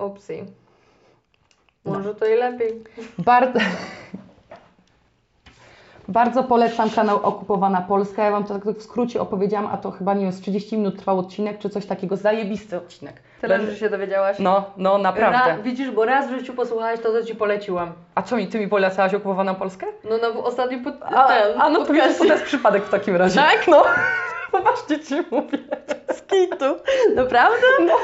[0.00, 0.44] Upsi.
[1.84, 1.92] No.
[1.92, 2.84] Może to i lepiej.
[3.18, 3.58] Bardzo,
[6.08, 8.24] Bardzo polecam kanał Okupowana Polska.
[8.24, 10.98] Ja Wam to tak w skrócie opowiedziałam, a to chyba nie wiem, z 30 minut
[10.98, 12.16] trwał odcinek, czy coś takiego.
[12.16, 13.22] Zajebisty odcinek.
[13.48, 14.36] Tyle, że się dowiedziałaś.
[14.38, 15.38] No, no naprawdę.
[15.38, 17.92] Ra, widzisz, bo raz w życiu posłuchałeś to, co ci poleciłam.
[18.14, 19.86] A co mi, ty mi polecałaś Okupowaną Polskę?
[20.04, 23.16] No na ostatnim pod, A, ten, a no to wiesz, to jest przypadek w takim
[23.16, 23.40] razie.
[23.40, 23.68] Tak?
[23.68, 23.84] No.
[24.52, 25.58] Poważnie ci mówię.
[26.12, 26.76] Skitu.
[27.14, 27.66] Naprawdę?
[27.86, 27.96] No.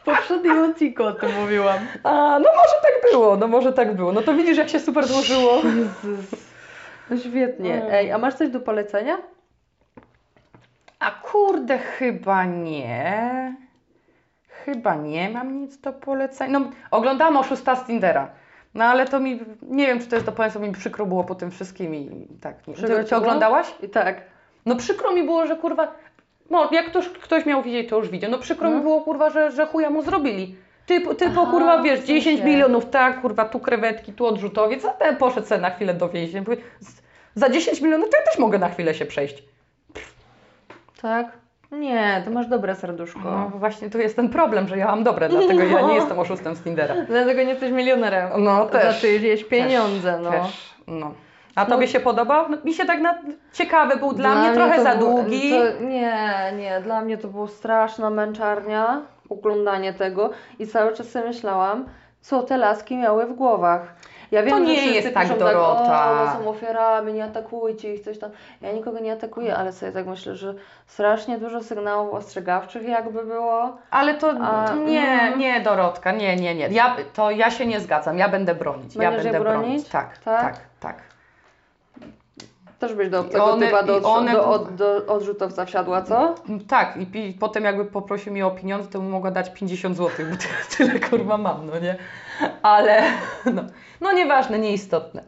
[0.00, 1.78] W poprzednim odcinku o tym mówiłam.
[2.04, 4.12] A, no może tak było, no może tak było.
[4.12, 5.62] No to widzisz, jak się super złożyło.
[7.10, 7.74] No świetnie.
[7.74, 7.94] Mm.
[7.94, 9.18] Ej, a masz coś do polecenia?
[10.98, 13.54] A kurde, chyba nie.
[14.68, 16.58] Chyba nie mam nic do polecenia.
[16.58, 18.30] No, oglądałam oszusta z Tindera.
[18.74, 21.34] No ale to mi, nie wiem czy to jest do polecenia, mi przykro było po
[21.34, 22.66] tym wszystkim i tak.
[22.66, 22.74] Nie.
[22.74, 23.74] Ty, ty oglądałaś?
[23.92, 24.20] Tak.
[24.66, 25.92] No przykro mi było, że kurwa,
[26.50, 28.30] no jak ktoś, ktoś miał widzieć, to już widział.
[28.30, 28.82] No przykro mi Mhm.
[28.84, 30.56] było kurwa, że, że chuja mu zrobili.
[30.86, 32.44] Typu, typu Aha, kurwa, wiesz, w 10 sensie.
[32.44, 36.44] milionów, tak, kurwa, tu krewetki, tu odrzutowiec, a ten poszedł sobie na chwilę do więzienia.
[37.34, 39.42] Za 10 milionów to ja też mogę na chwilę się przejść.
[41.02, 41.26] Tak?
[41.72, 43.20] Nie, to masz dobre serduszko.
[43.24, 46.56] No właśnie tu jest ten problem, że ja mam dobre, dlatego ja nie jestem oszustem
[46.56, 46.94] z Tindera.
[47.08, 48.28] Dlatego nie jesteś milionerem.
[48.44, 48.94] No też.
[48.94, 50.30] Za czyjeś pieniądze, no.
[50.30, 51.12] Też, no.
[51.54, 51.70] A No.
[51.70, 52.48] tobie się podobał?
[52.50, 53.18] No, mi się tak na...
[53.52, 55.50] ciekawy był dla, mnie, trochę za było- długi.
[55.50, 61.26] To, nie, nie, dla mnie to było straszna męczarnia, oglądanie tego i cały czas sobie
[61.26, 61.84] myślałam,
[62.20, 63.94] co te laski miały w głowach.
[64.30, 65.86] Ja wiem, To że nie wszyscy jest tak, piszą Dorota.
[65.86, 68.30] Tak, o, one są ofiarami, nie atakujcie ich, coś tam.
[68.60, 70.54] Ja nikogo nie atakuję, ale sobie tak myślę, że
[70.86, 73.76] strasznie dużo sygnałów ostrzegawczych jakby było.
[73.90, 75.38] Ale to A, nie, mhm.
[75.38, 76.68] nie Dorotka, nie, nie, nie.
[76.68, 78.94] Ja, to ja się nie zgadzam, ja będę bronić.
[78.94, 79.88] ja Będziesz je będę bronić?
[79.88, 80.42] Tak, Tak?
[80.42, 80.96] tak, tak.
[82.78, 86.34] Też byś do tego one- typa do, one- do, od, do odrzutowca wsiadła, co?
[86.68, 90.36] Tak, i potem jakby poprosił mnie o pieniądze, to bym mogła dać 50 zł, bo
[90.36, 91.96] tyle, tyle kurwa mam, no nie?
[92.62, 93.02] Ale,
[93.54, 93.62] no,
[94.00, 95.22] no nieważne, nieistotne.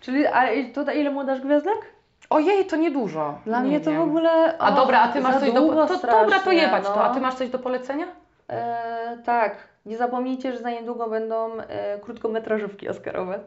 [0.00, 0.42] Czyli, a
[0.74, 1.92] tutaj ile mu dasz gwiazdek?
[2.30, 3.38] Ojej, to niedużo.
[3.46, 4.00] Dla nie mnie to wiem.
[4.00, 4.58] w ogóle.
[4.58, 5.60] A dobra, a ty masz coś do...
[5.60, 6.90] To, dobra, to strasznie, jebać no.
[6.90, 7.04] to.
[7.04, 8.06] A ty masz coś do polecenia?
[8.50, 9.56] E, tak.
[9.86, 13.40] Nie zapomnijcie, że za niedługo będą e, krótkometrażówki Oscarowe.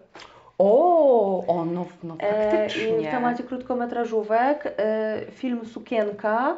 [0.58, 3.00] O, o no, no E, faktycznie.
[3.02, 6.58] I w temacie krótkometrażówek e, film Sukienka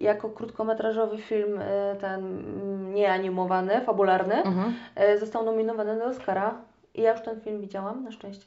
[0.00, 4.74] jako krótkometrażowy film e, ten mm, nieanimowany, fabularny Mhm.
[4.96, 6.54] e, został nominowany do Oscara.
[6.94, 8.44] I ja już ten film widziałam, na szczęście.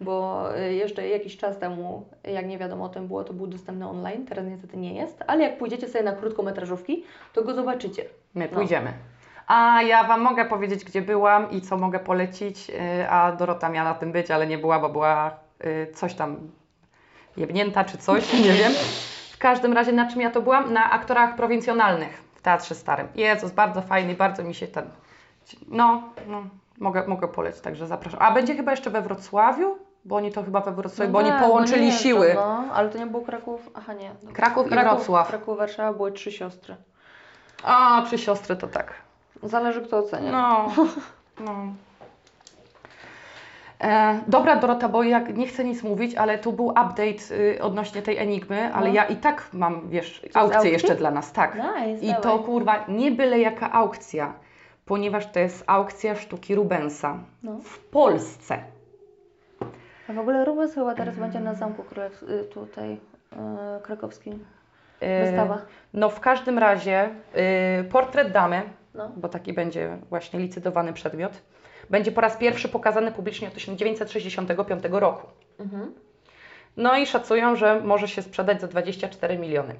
[0.00, 3.88] Bo e, jeszcze jakiś czas temu, jak nie wiadomo o tym było, to był dostępny
[3.88, 5.24] online, teraz niestety nie jest.
[5.26, 8.04] Ale jak pójdziecie sobie na krótkometrażówki, to go zobaczycie.
[8.34, 8.54] My No.
[9.46, 13.88] A ja Wam mogę powiedzieć, gdzie byłam i co mogę polecić, yy, a Dorota miała
[13.88, 15.30] na tym być, ale nie była, bo była
[15.64, 16.36] yy, coś tam
[17.36, 18.72] jebnięta czy coś, nie wiem.
[19.32, 20.72] W każdym razie na czym ja to byłam?
[20.72, 23.08] Na aktorach prowincjonalnych w Teatrze Starym.
[23.14, 24.84] Jezus, bardzo fajny, bardzo mi się ten...
[25.68, 26.42] No, no
[26.78, 28.20] mogę, mogę polecić, także zapraszam.
[28.22, 29.78] A będzie chyba jeszcze we Wrocławiu?
[30.04, 32.28] Bo oni to chyba we Wrocławiu, bo oni tak, bo połączyli nie siły.
[32.28, 33.70] to, No, ale to nie był Kraków.
[33.74, 34.10] Aha, nie.
[34.22, 34.34] dobra.
[34.34, 35.28] Kraków i Wrocław.
[35.28, 36.76] Kraków, Warszawa były trzy siostry.
[37.62, 38.94] A, trzy siostry to tak.
[39.42, 40.32] Zależy kto ocenia.
[40.32, 40.68] No,
[41.46, 41.54] no.
[43.80, 48.18] E, dobra Dorota, bo nie chcę nic mówić, ale tu był update y, odnośnie tej
[48.18, 48.94] Enigmy, ale No.
[48.94, 50.72] ja i tak mam, wiesz, aukcję aukcji?
[50.72, 51.54] jeszcze dla nas, tak.
[51.54, 52.44] Nice, I to dawaj.
[52.44, 54.32] kurwa nie byle jaka aukcja,
[54.86, 57.58] ponieważ to jest aukcja sztuki Rubensa No.
[57.64, 58.58] w Polsce.
[60.08, 62.22] A w ogóle Rubens chyba teraz będzie na Zamku Królew...
[62.22, 63.36] y, tutaj y,
[63.82, 64.44] krakowskim.
[65.00, 65.58] E, Wystawa.
[65.94, 67.08] No w każdym razie
[67.80, 68.62] y, portret damy,
[68.94, 69.12] No.
[69.16, 71.32] bo taki będzie właśnie licytowany przedmiot,
[71.90, 75.26] będzie po raz pierwszy pokazany publicznie od 1965 roku.
[75.60, 75.94] Mhm.
[76.76, 79.74] No i szacują, że może się sprzedać za 24 miliony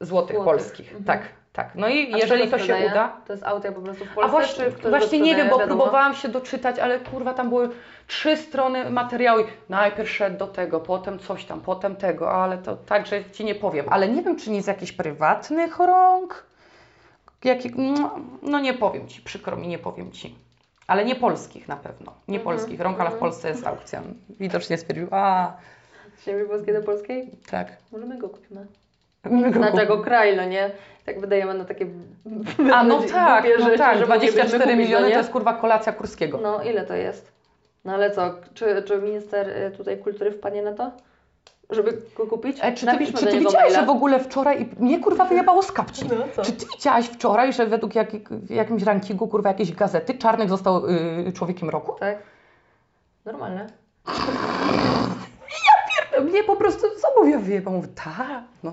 [0.00, 0.86] złotych Złotych, polskich.
[0.86, 1.04] mhm.
[1.04, 1.70] Tak, tak.
[1.74, 3.16] No i A jeżeli to się uda.
[3.26, 4.30] To jest auto po prostu w A Polsce?
[4.30, 5.76] właśnie, ktoś go właśnie nie wiem, bo wiadomo?
[5.80, 7.68] próbowałam się doczytać, ale kurwa tam były
[8.06, 9.44] trzy strony materiału.
[9.68, 13.86] Najpierw szedł do tego, potem coś tam, potem tego, ale to także ci nie powiem.
[13.90, 16.46] Ale nie wiem, czy nie z jakichś prywatnych rąk.
[17.44, 20.34] Jaki, no, no nie powiem ci, przykro mi, nie powiem ci.
[20.86, 22.12] Ale nie polskich na pewno.
[22.28, 23.20] Nie Mhm, polskich rąk, ale w mhm.
[23.20, 24.02] Polsce jest aukcja.
[24.40, 25.52] Widocznie stwierdził, a
[26.18, 27.30] Z ziemi polskiej do polskiej?
[27.50, 27.76] tak.
[27.92, 28.66] Może my go kupimy.
[29.24, 29.82] My go Na kupimy.
[29.82, 30.70] czego kraj, no nie?
[31.04, 31.86] Tak wydajemy na takie
[32.74, 35.54] A no tak, no rzeczy, tak, że 24 moglibyśmy kupić, miliony no to jest kurwa
[35.54, 36.38] kolacja Kurskiego.
[36.42, 37.32] No ile to jest?
[37.84, 40.90] No ale co, czy, czy minister y, tutaj kultury wpadnie na to?
[41.70, 42.58] Żeby go kupić?
[42.60, 43.80] E, czy ty, czy ty widziałaś, maila.
[43.80, 46.04] że w ogóle wczoraj mnie kurwa wyjebało z kapci?
[46.08, 46.44] No?
[46.44, 48.08] Czy ty widziałaś wczoraj, że według jak,
[48.50, 51.92] jakimś rankingu kurwa jakiejś gazety Czarnek został y, człowiekiem roku?
[52.00, 52.18] Tak.
[53.24, 53.66] Normalne.
[56.28, 58.72] Mnie po prostu, co mówię, wyjebał, mówię, tak, no.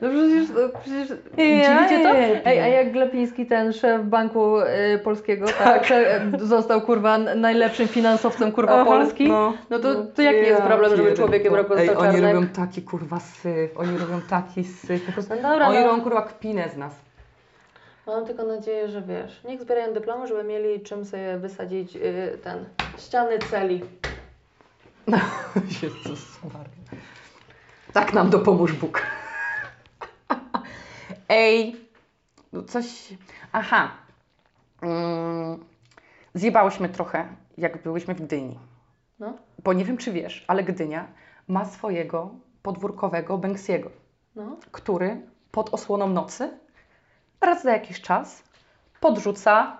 [0.00, 2.16] No przecież, no przecież Ja dziwicie to?
[2.44, 7.88] Ej, a jak Glapiński, ten szef Banku y, Polskiego, tak, że, y, został kurwa najlepszym
[7.88, 9.78] finansowcem kurwa Aha, Polski, no, no.
[9.78, 11.16] to, to jaki jest Ja problem, żeby pierdolę.
[11.28, 12.34] człowiekiem roku Ej, został oni Czarnek?
[12.34, 15.84] robią taki kurwa syf, oni robią taki syf, po prostu, No dobra, oni no.
[15.86, 16.92] robią kurwa kpinę z nas.
[18.06, 22.64] Mam tylko nadzieję, że wiesz, niech zbierają dyplomy, żeby mieli czym sobie wysadzić y, ten
[22.98, 23.82] ściany celi.
[25.82, 27.02] Jezus Maria.
[27.92, 29.02] Tak nam dopomóż Bóg.
[31.28, 31.76] Ej,
[32.52, 33.14] no coś...
[33.52, 33.90] Aha.
[34.82, 35.64] Mm,
[36.34, 38.58] zjebałyśmy trochę, jak byłyśmy w Gdyni.
[39.18, 39.36] No.
[39.64, 41.06] Bo nie wiem, czy wiesz, ale Gdynia
[41.48, 42.30] ma swojego
[42.62, 43.90] podwórkowego Banksiego,
[44.36, 44.56] No.
[44.72, 46.58] który pod osłoną nocy
[47.40, 48.42] raz na jakiś czas
[49.00, 49.76] podrzuca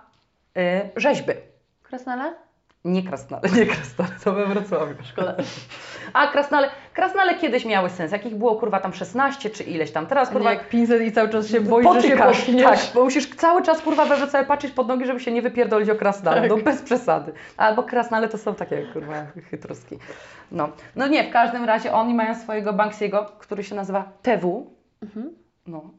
[0.59, 1.33] y, rzeźby.
[1.83, 2.35] Krasnale?
[2.85, 4.95] Nie Krasnale, nie Krasnale, to we Wrocławiu.
[5.05, 5.37] Szkoda.
[6.13, 8.13] A Krasnale, Krasnale kiedyś miały sens.
[8.13, 10.07] Jakich było kurwa tam 16 czy ileś tam.
[10.07, 12.37] Teraz Kurwa, kurwa jak 500 i cały czas się boisz, że się potykasz.
[12.37, 12.65] potkniesz.
[12.65, 15.91] Tak, bo musisz cały czas kurwa we Wrocławiu patrzeć pod nogi, żeby się nie wypierdolić
[15.91, 16.41] o Krasnale.
[16.41, 16.51] Tak.
[16.51, 17.33] No bez przesady.
[17.57, 19.99] Albo Krasnale to są takie kurwa chytrostki.
[20.53, 20.69] No.
[20.97, 24.71] no nie, w każdym razie oni mają swojego Banksiego, który się nazywa TW.
[25.03, 25.31] Mhm.
[25.67, 25.91] No.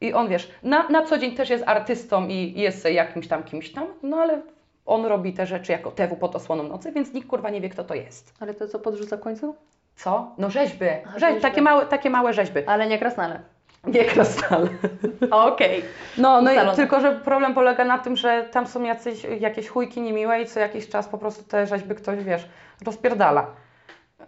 [0.00, 3.72] I on wiesz, na, na co dzień też jest artystą i jest jakimś tam kimś
[3.72, 4.42] tam, no ale
[4.86, 7.84] on robi te rzeczy jako TW pod osłoną nocy, więc nikt kurwa nie wie kto
[7.84, 8.34] to jest.
[8.40, 9.56] Ale to co podrzuca końcu?
[9.96, 10.34] Co?
[10.38, 10.86] No rzeźby.
[11.04, 11.40] Aha, Rzeź, rzeźby.
[11.40, 12.66] takie, małe, takie małe rzeźby.
[12.66, 13.40] Ale nie Krasnale.
[13.86, 14.68] Nie krasnale.
[15.30, 15.84] Okej.
[16.18, 20.00] No, no i tylko, że problem polega na tym, że tam są jacyś, jakieś chujki
[20.00, 22.48] niemiłe i co jakiś czas po prostu te rzeźby ktoś, wiesz,
[22.86, 23.46] rozpierdala.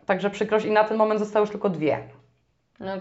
[0.06, 1.98] Także przykrość i na ten moment zostały już tylko dwie.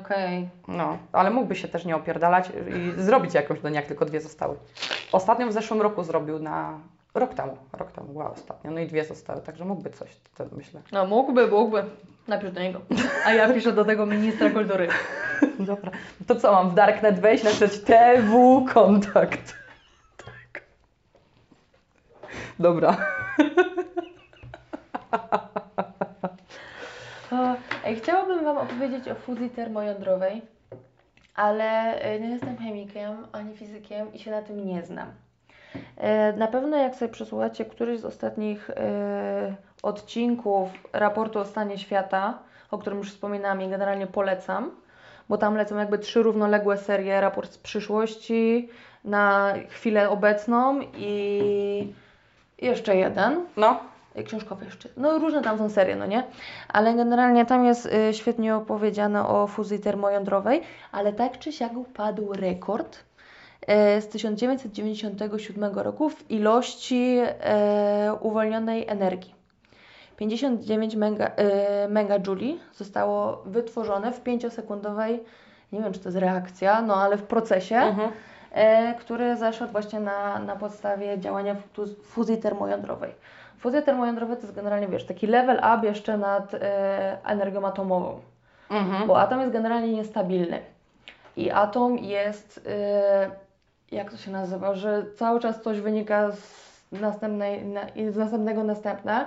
[0.02, 0.50] Okej.
[0.68, 4.22] No, ale mógłby się też nie opierdalać i zrobić jakąś, no nie, jak tylko dwie
[4.22, 4.56] zostały.
[5.12, 6.80] Ostatnio w zeszłym roku zrobił na...
[7.16, 10.82] Rok temu, rok temu była ostatnio, no i dwie zostały, także mógłby coś, to myślę.
[10.92, 11.84] No mógłby, mógłby.
[12.28, 12.82] Napisz do niego.
[13.26, 14.88] A ja piszę do tego ministra kultury.
[15.60, 15.92] Dobra,
[16.28, 19.54] to co mam w Darknet wejść, napisać TW kontakt.
[20.18, 20.64] Tak.
[22.60, 22.98] Dobra.
[27.86, 30.42] Ej, chciałabym Wam opowiedzieć o fuzji termojądrowej,
[31.36, 35.25] ale y, nie jestem chemikiem ani fizykiem i się na tym nie znam.
[35.98, 42.40] E, Na pewno jak sobie przesłuchacie któryś z ostatnich e, odcinków raportu o stanie świata,
[42.72, 44.72] o którym już wspominałam i generalnie polecam,
[45.30, 48.70] bo tam lecą jakby trzy równoległe serie, raport z przyszłości
[49.04, 51.94] na chwilę obecną i
[52.62, 53.80] jeszcze jeden, No,
[54.20, 54.90] Y, książkowe jeszcze.
[54.98, 56.24] No różne tam są serie, no nie?
[56.68, 60.62] Ale generalnie tam jest świetnie opowiedziane o fuzji termojądrowej,
[60.92, 62.98] ale tak czy siak padł rekord
[64.02, 69.36] z 1997 roku w ilości y, uwolnionej energii.
[70.18, 71.28] 59 mega,
[71.86, 75.20] y, megajouli zostało wytworzone w 5-sekundowej,
[75.72, 78.12] nie wiem czy to jest reakcja, no ale w procesie, mhm.
[78.52, 83.12] e, który zaszedł właśnie na, na podstawie działania fu- fuzji termojądrowej.
[83.60, 88.20] Fuzja termojądrowa to jest generalnie, wiesz, taki level up jeszcze nad e, energią atomową,
[88.70, 89.08] Mhm.
[89.08, 90.60] bo atom jest generalnie niestabilny.
[91.38, 93.30] I atom jest, e,
[93.92, 99.26] jak to się nazywa, że cały czas coś wynika z, następnej, na, z następnego następne,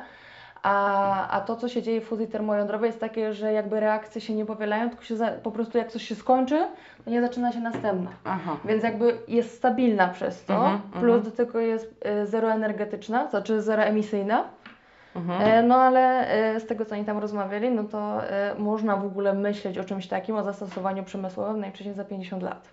[0.62, 4.34] a, a to, co się dzieje w fuzji termojądrowej jest takie, że jakby reakcje się
[4.34, 6.66] nie powielają, tylko się za, po prostu jak coś się skończy,
[7.04, 8.10] to nie zaczyna się następna.
[8.24, 8.56] Aha.
[8.64, 11.22] Więc jakby jest stabilna przez to, Mhm, plus mhm.
[11.22, 14.44] do tego jest e, zeroenergetyczna, znaczy zeroemisyjna.
[15.16, 15.42] Mhm.
[15.42, 19.06] E, no ale e, z tego, co oni tam rozmawiali, no to e, można w
[19.06, 22.68] ogóle myśleć o czymś takim, o zastosowaniu przemysłowym najwcześniej za 50 lat.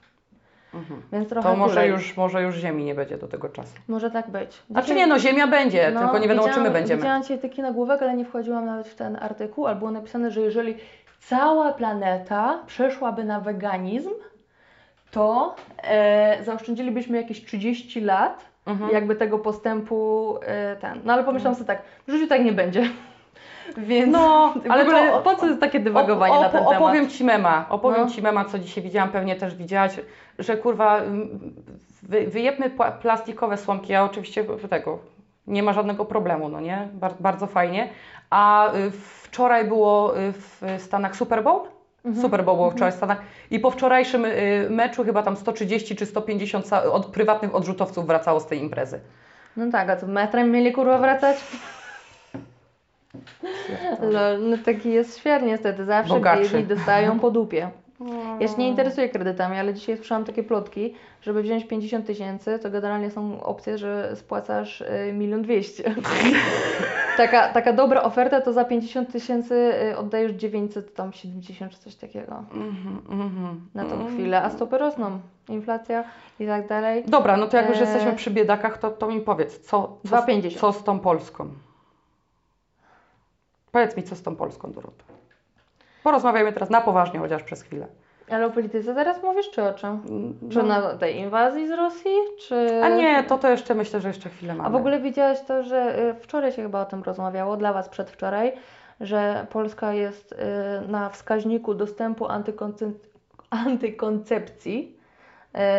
[0.76, 1.02] Mhm.
[1.12, 3.74] Więc trochę To może już, może już Ziemi nie będzie do tego czasu.
[3.88, 4.62] Może tak być.
[4.70, 7.02] Znaczy Dzisiaj- nie, no Ziemia będzie, no, tylko nie wiadomo, czy my będziemy.
[7.02, 10.42] Widziałam dzisiaj taki nagłówek, ale nie wchodziłam nawet w ten artykuł, ale było napisane, że
[10.42, 10.76] jeżeli
[11.20, 14.10] cała planeta przeszłaby na weganizm,
[15.12, 18.92] to e, zaoszczędzilibyśmy jakieś 30 lat Mhm.
[18.92, 21.02] jakby tego postępu e, ten.
[21.04, 22.90] No ale pomyślałam sobie tak, w życiu tak nie będzie.
[23.78, 26.82] Więc No, ale to- po co jest takie dywagowanie Op- na ten op- temat?
[26.82, 28.10] Opowiem Ci mema, opowiem No.
[28.10, 30.00] Ci mema, co dzisiaj widziałam, pewnie też widziałaś,
[30.40, 31.40] że kurwa, mm,
[32.04, 35.00] wy, wyjebmy plastikowe słomki, ja oczywiście tego,
[35.48, 37.90] nie ma żadnego problemu, no nie, Bar, bardzo fajnie,
[38.30, 41.62] a y, wczoraj było y, w Stanach Super Bowl,
[42.06, 42.22] Mhm.
[42.22, 43.18] Super Bowl było wczoraj w Stanach
[43.52, 48.40] i po wczorajszym y, meczu chyba tam 130 czy 150 ca- od prywatnych odrzutowców wracało
[48.40, 49.00] z tej imprezy.
[49.58, 51.38] No tak, a co metrem mieli kurwa wracać?
[54.12, 56.42] Lol, no taki jest świat niestety, zawsze Bogaczy.
[56.42, 57.70] biedni dostają po dupie.
[58.40, 62.70] Ja się nie interesuję kredytami, ale dzisiaj słyszałam takie plotki, żeby wziąć 50 tysięcy, to
[62.70, 65.96] generalnie są opcje, że spłacasz y, milion dwieście.
[67.18, 73.02] taka, taka dobra oferta to za 50 tysięcy y, oddajesz 970 czy coś takiego Mhm,
[73.10, 74.14] mhm, na tą mhm.
[74.14, 76.04] chwilę, a stopy rosną, inflacja
[76.40, 77.04] i tak dalej.
[77.08, 77.82] Dobra, no to jak już E.
[77.82, 80.60] jesteśmy przy biedakach, to, to mi powiedz, co, co, 2,50.
[80.60, 81.48] co z tą Polską?
[83.76, 85.04] Powiedz mi, co z tą Polską, Dorota.
[86.04, 87.88] Porozmawiajmy teraz na poważnie, chociaż przez chwilę.
[88.30, 90.00] Ale o polityce teraz mówisz, czy o czym?
[90.52, 90.64] Czy No.
[90.64, 92.12] na tej inwazji z Rosji,
[92.48, 92.82] czy...
[92.84, 94.68] A nie, to to jeszcze myślę, że jeszcze chwilę mamy.
[94.70, 97.90] A w ogóle widziałaś to, że y, wczoraj się chyba o tym rozmawiało, dla Was
[97.90, 98.54] przedwczoraj,
[99.02, 100.36] że Polska jest y,
[100.88, 102.92] na wskaźniku dostępu antykonce-
[103.50, 104.95] antykoncepcji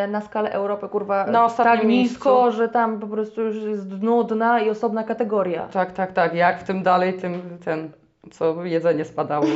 [0.09, 2.57] na skalę Europy, kurwa, Na tak nisko, miejscu.
[2.59, 5.69] że tam po prostu już jest dno dna i osobna kategoria.
[5.69, 6.35] Tak, tak, tak.
[6.35, 7.91] Jak w tym dalej, tym ten,
[8.31, 9.47] co jedzenie spadało.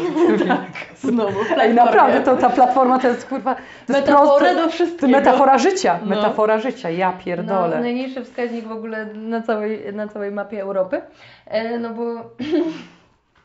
[1.02, 3.54] Znowu, Ej, naprawdę, to ta platforma to jest kurwa.
[3.54, 3.60] To
[3.92, 5.12] jest Metafora proste- do wszystkiego.
[5.12, 6.08] Metafora życia, No.
[6.08, 7.80] metafora życia, ja No, pierdolę.
[7.80, 11.02] najniższy wskaźnik w ogóle na całej, na całej mapie Europy.
[11.46, 12.02] E, no bo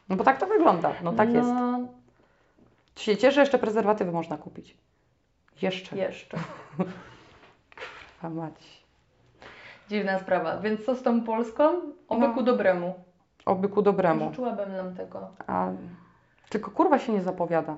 [0.09, 1.49] No bo tak to wygląda, no tak jest.
[1.49, 1.79] no,
[2.95, 4.77] Się cieszę, że jeszcze prezerwatywy można kupić.
[5.61, 5.95] Jeszcze.
[5.97, 6.37] jeszcze.
[8.21, 8.85] A mać.
[9.89, 10.57] Dziwna sprawa.
[10.59, 11.63] Więc co z tą Polską?
[12.07, 12.33] Oby No.
[12.33, 12.93] ku dobremu.
[13.45, 14.29] Oby ku dobremu.
[14.29, 15.29] Życzyłabym nam tego.
[15.47, 15.71] A...
[16.49, 17.77] Tylko kurwa się nie zapowiada.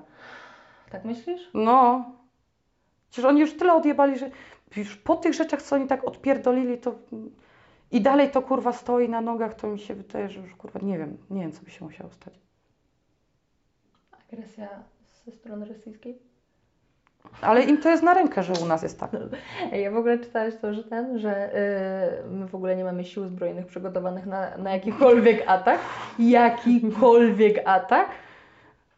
[0.90, 1.50] Tak myślisz?
[1.54, 2.04] No.
[3.10, 4.30] Przecież oni już tyle odjebali, że
[4.76, 6.94] już po tych rzeczach, co oni tak odpierdolili, to
[7.90, 10.98] i dalej to kurwa stoi na nogach, to mi się wydaje, że już kurwa nie
[10.98, 12.34] wiem, nie wiem, co by się musiało stać.
[14.12, 14.68] Agresja
[15.24, 16.18] ze strony rosyjskiej?
[17.40, 19.10] Ale im to jest na rękę, że u nas jest tak.
[19.72, 21.56] Ja w ogóle czytałeś to, że ten, że
[22.24, 25.78] y, my w ogóle nie mamy sił zbrojnych przygotowanych na, na jakikolwiek atak.
[26.18, 28.08] Jakikolwiek atak.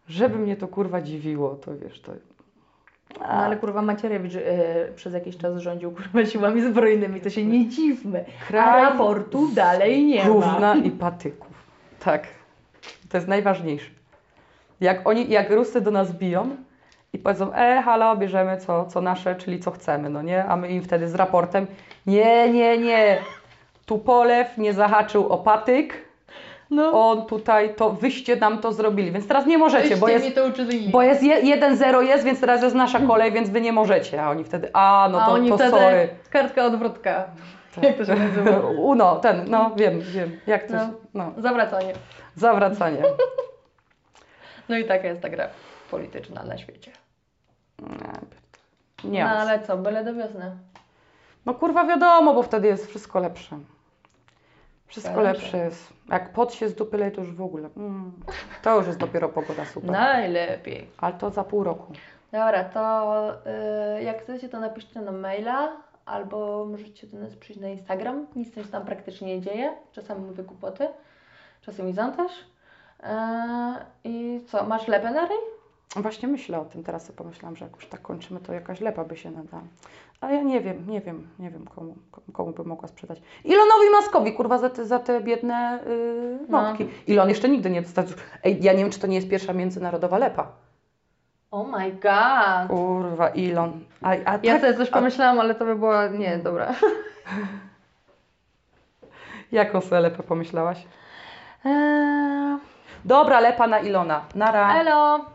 [0.08, 2.12] Żeby mnie to kurwa dziwiło, to wiesz, to...
[3.20, 4.42] No ale kurwa Macierewicz y,
[4.96, 8.24] przez jakiś czas rządził kurwa siłami zbrojnymi, to się nie dziwmy.
[8.48, 10.30] Kraj raportu dalej nie ma.
[10.30, 11.52] Gówna i patyków.
[12.00, 12.26] Tak.
[13.08, 13.90] To jest najważniejsze.
[14.80, 16.56] Jak oni, jak Rusy do nas biją
[17.12, 20.44] i powiedzą, e, halo, bierzemy co, co nasze, czyli co chcemy, no nie?
[20.44, 21.66] A my im wtedy z raportem,
[22.06, 23.18] nie, nie, nie,
[23.86, 26.10] Tupolew nie zahaczył o patyk,
[26.70, 30.26] No, on tutaj, to wyście nam to zrobili, więc teraz nie możecie, bo jest,
[30.92, 34.22] bo jest je- 1-0 jest, więc teraz jest nasza kolej, więc wy nie możecie.
[34.22, 36.08] A oni wtedy, a, no A to, oni to wtedy sorry.
[36.30, 37.24] kartka odwrotka.
[37.74, 37.84] Tak.
[37.84, 38.60] Jak to się nazywa?
[38.92, 40.80] Uno, ten, no wiem, wiem, jak to No.
[40.80, 41.92] się, no, Zawracanie.
[42.36, 43.02] zawracanie.
[44.68, 45.48] No i taka jest ta gra
[45.90, 46.90] polityczna na świecie.
[49.04, 50.50] Nie, no ale co, byle do wiosny.
[51.46, 53.58] No kurwa wiadomo, bo wtedy jest wszystko lepsze.
[54.86, 55.92] Wszystko lepsze jest.
[56.08, 57.68] Jak pot się z dupy leje, to już w ogóle.
[57.76, 58.12] Mm,
[58.62, 59.90] to już jest dopiero pogoda super.
[59.90, 60.88] Najlepiej.
[60.98, 61.92] Ale to za pół roku.
[62.32, 63.32] Dobra, to
[63.98, 65.72] y, jak chcecie, to napiszcie na maila,
[66.06, 68.26] albo możecie do nas przyjść na Instagram.
[68.36, 69.72] Nic się tam praktycznie nie dzieje.
[69.92, 70.88] Czasami mówię głupoty,
[71.62, 72.32] czasami zantaż.
[72.32, 73.06] Y,
[74.04, 75.49] I co, masz lepę na ryj?
[75.96, 79.04] Właśnie myślę o tym, teraz sobie pomyślałam, że jak już tak kończymy, to jakaś lepa
[79.04, 79.62] by się nadała.
[80.20, 81.94] Ale ja nie wiem, nie wiem, nie wiem komu,
[82.32, 83.22] komu by mogła sprzedać.
[83.44, 86.74] Ilonowi Maskowi, kurwa, za te, za te biedne yy, No.
[87.06, 88.04] Ilon jeszcze nigdy nie dostał.
[88.44, 90.46] Ej, ja nie wiem, czy to nie jest pierwsza międzynarodowa lepa.
[91.50, 92.68] Oh my god!
[92.68, 93.84] Kurwa, Ilon.
[94.02, 96.08] A, a Ja tak, sobie coś a pomyślałam, ale to by było...
[96.08, 96.74] Nie, dobra.
[99.52, 100.86] jaką sobie lepę pomyślałaś?
[101.64, 102.58] Eee,
[103.04, 104.24] Dobra, lepa na Ilona.
[104.34, 104.80] Nara.
[104.80, 105.24] Elo!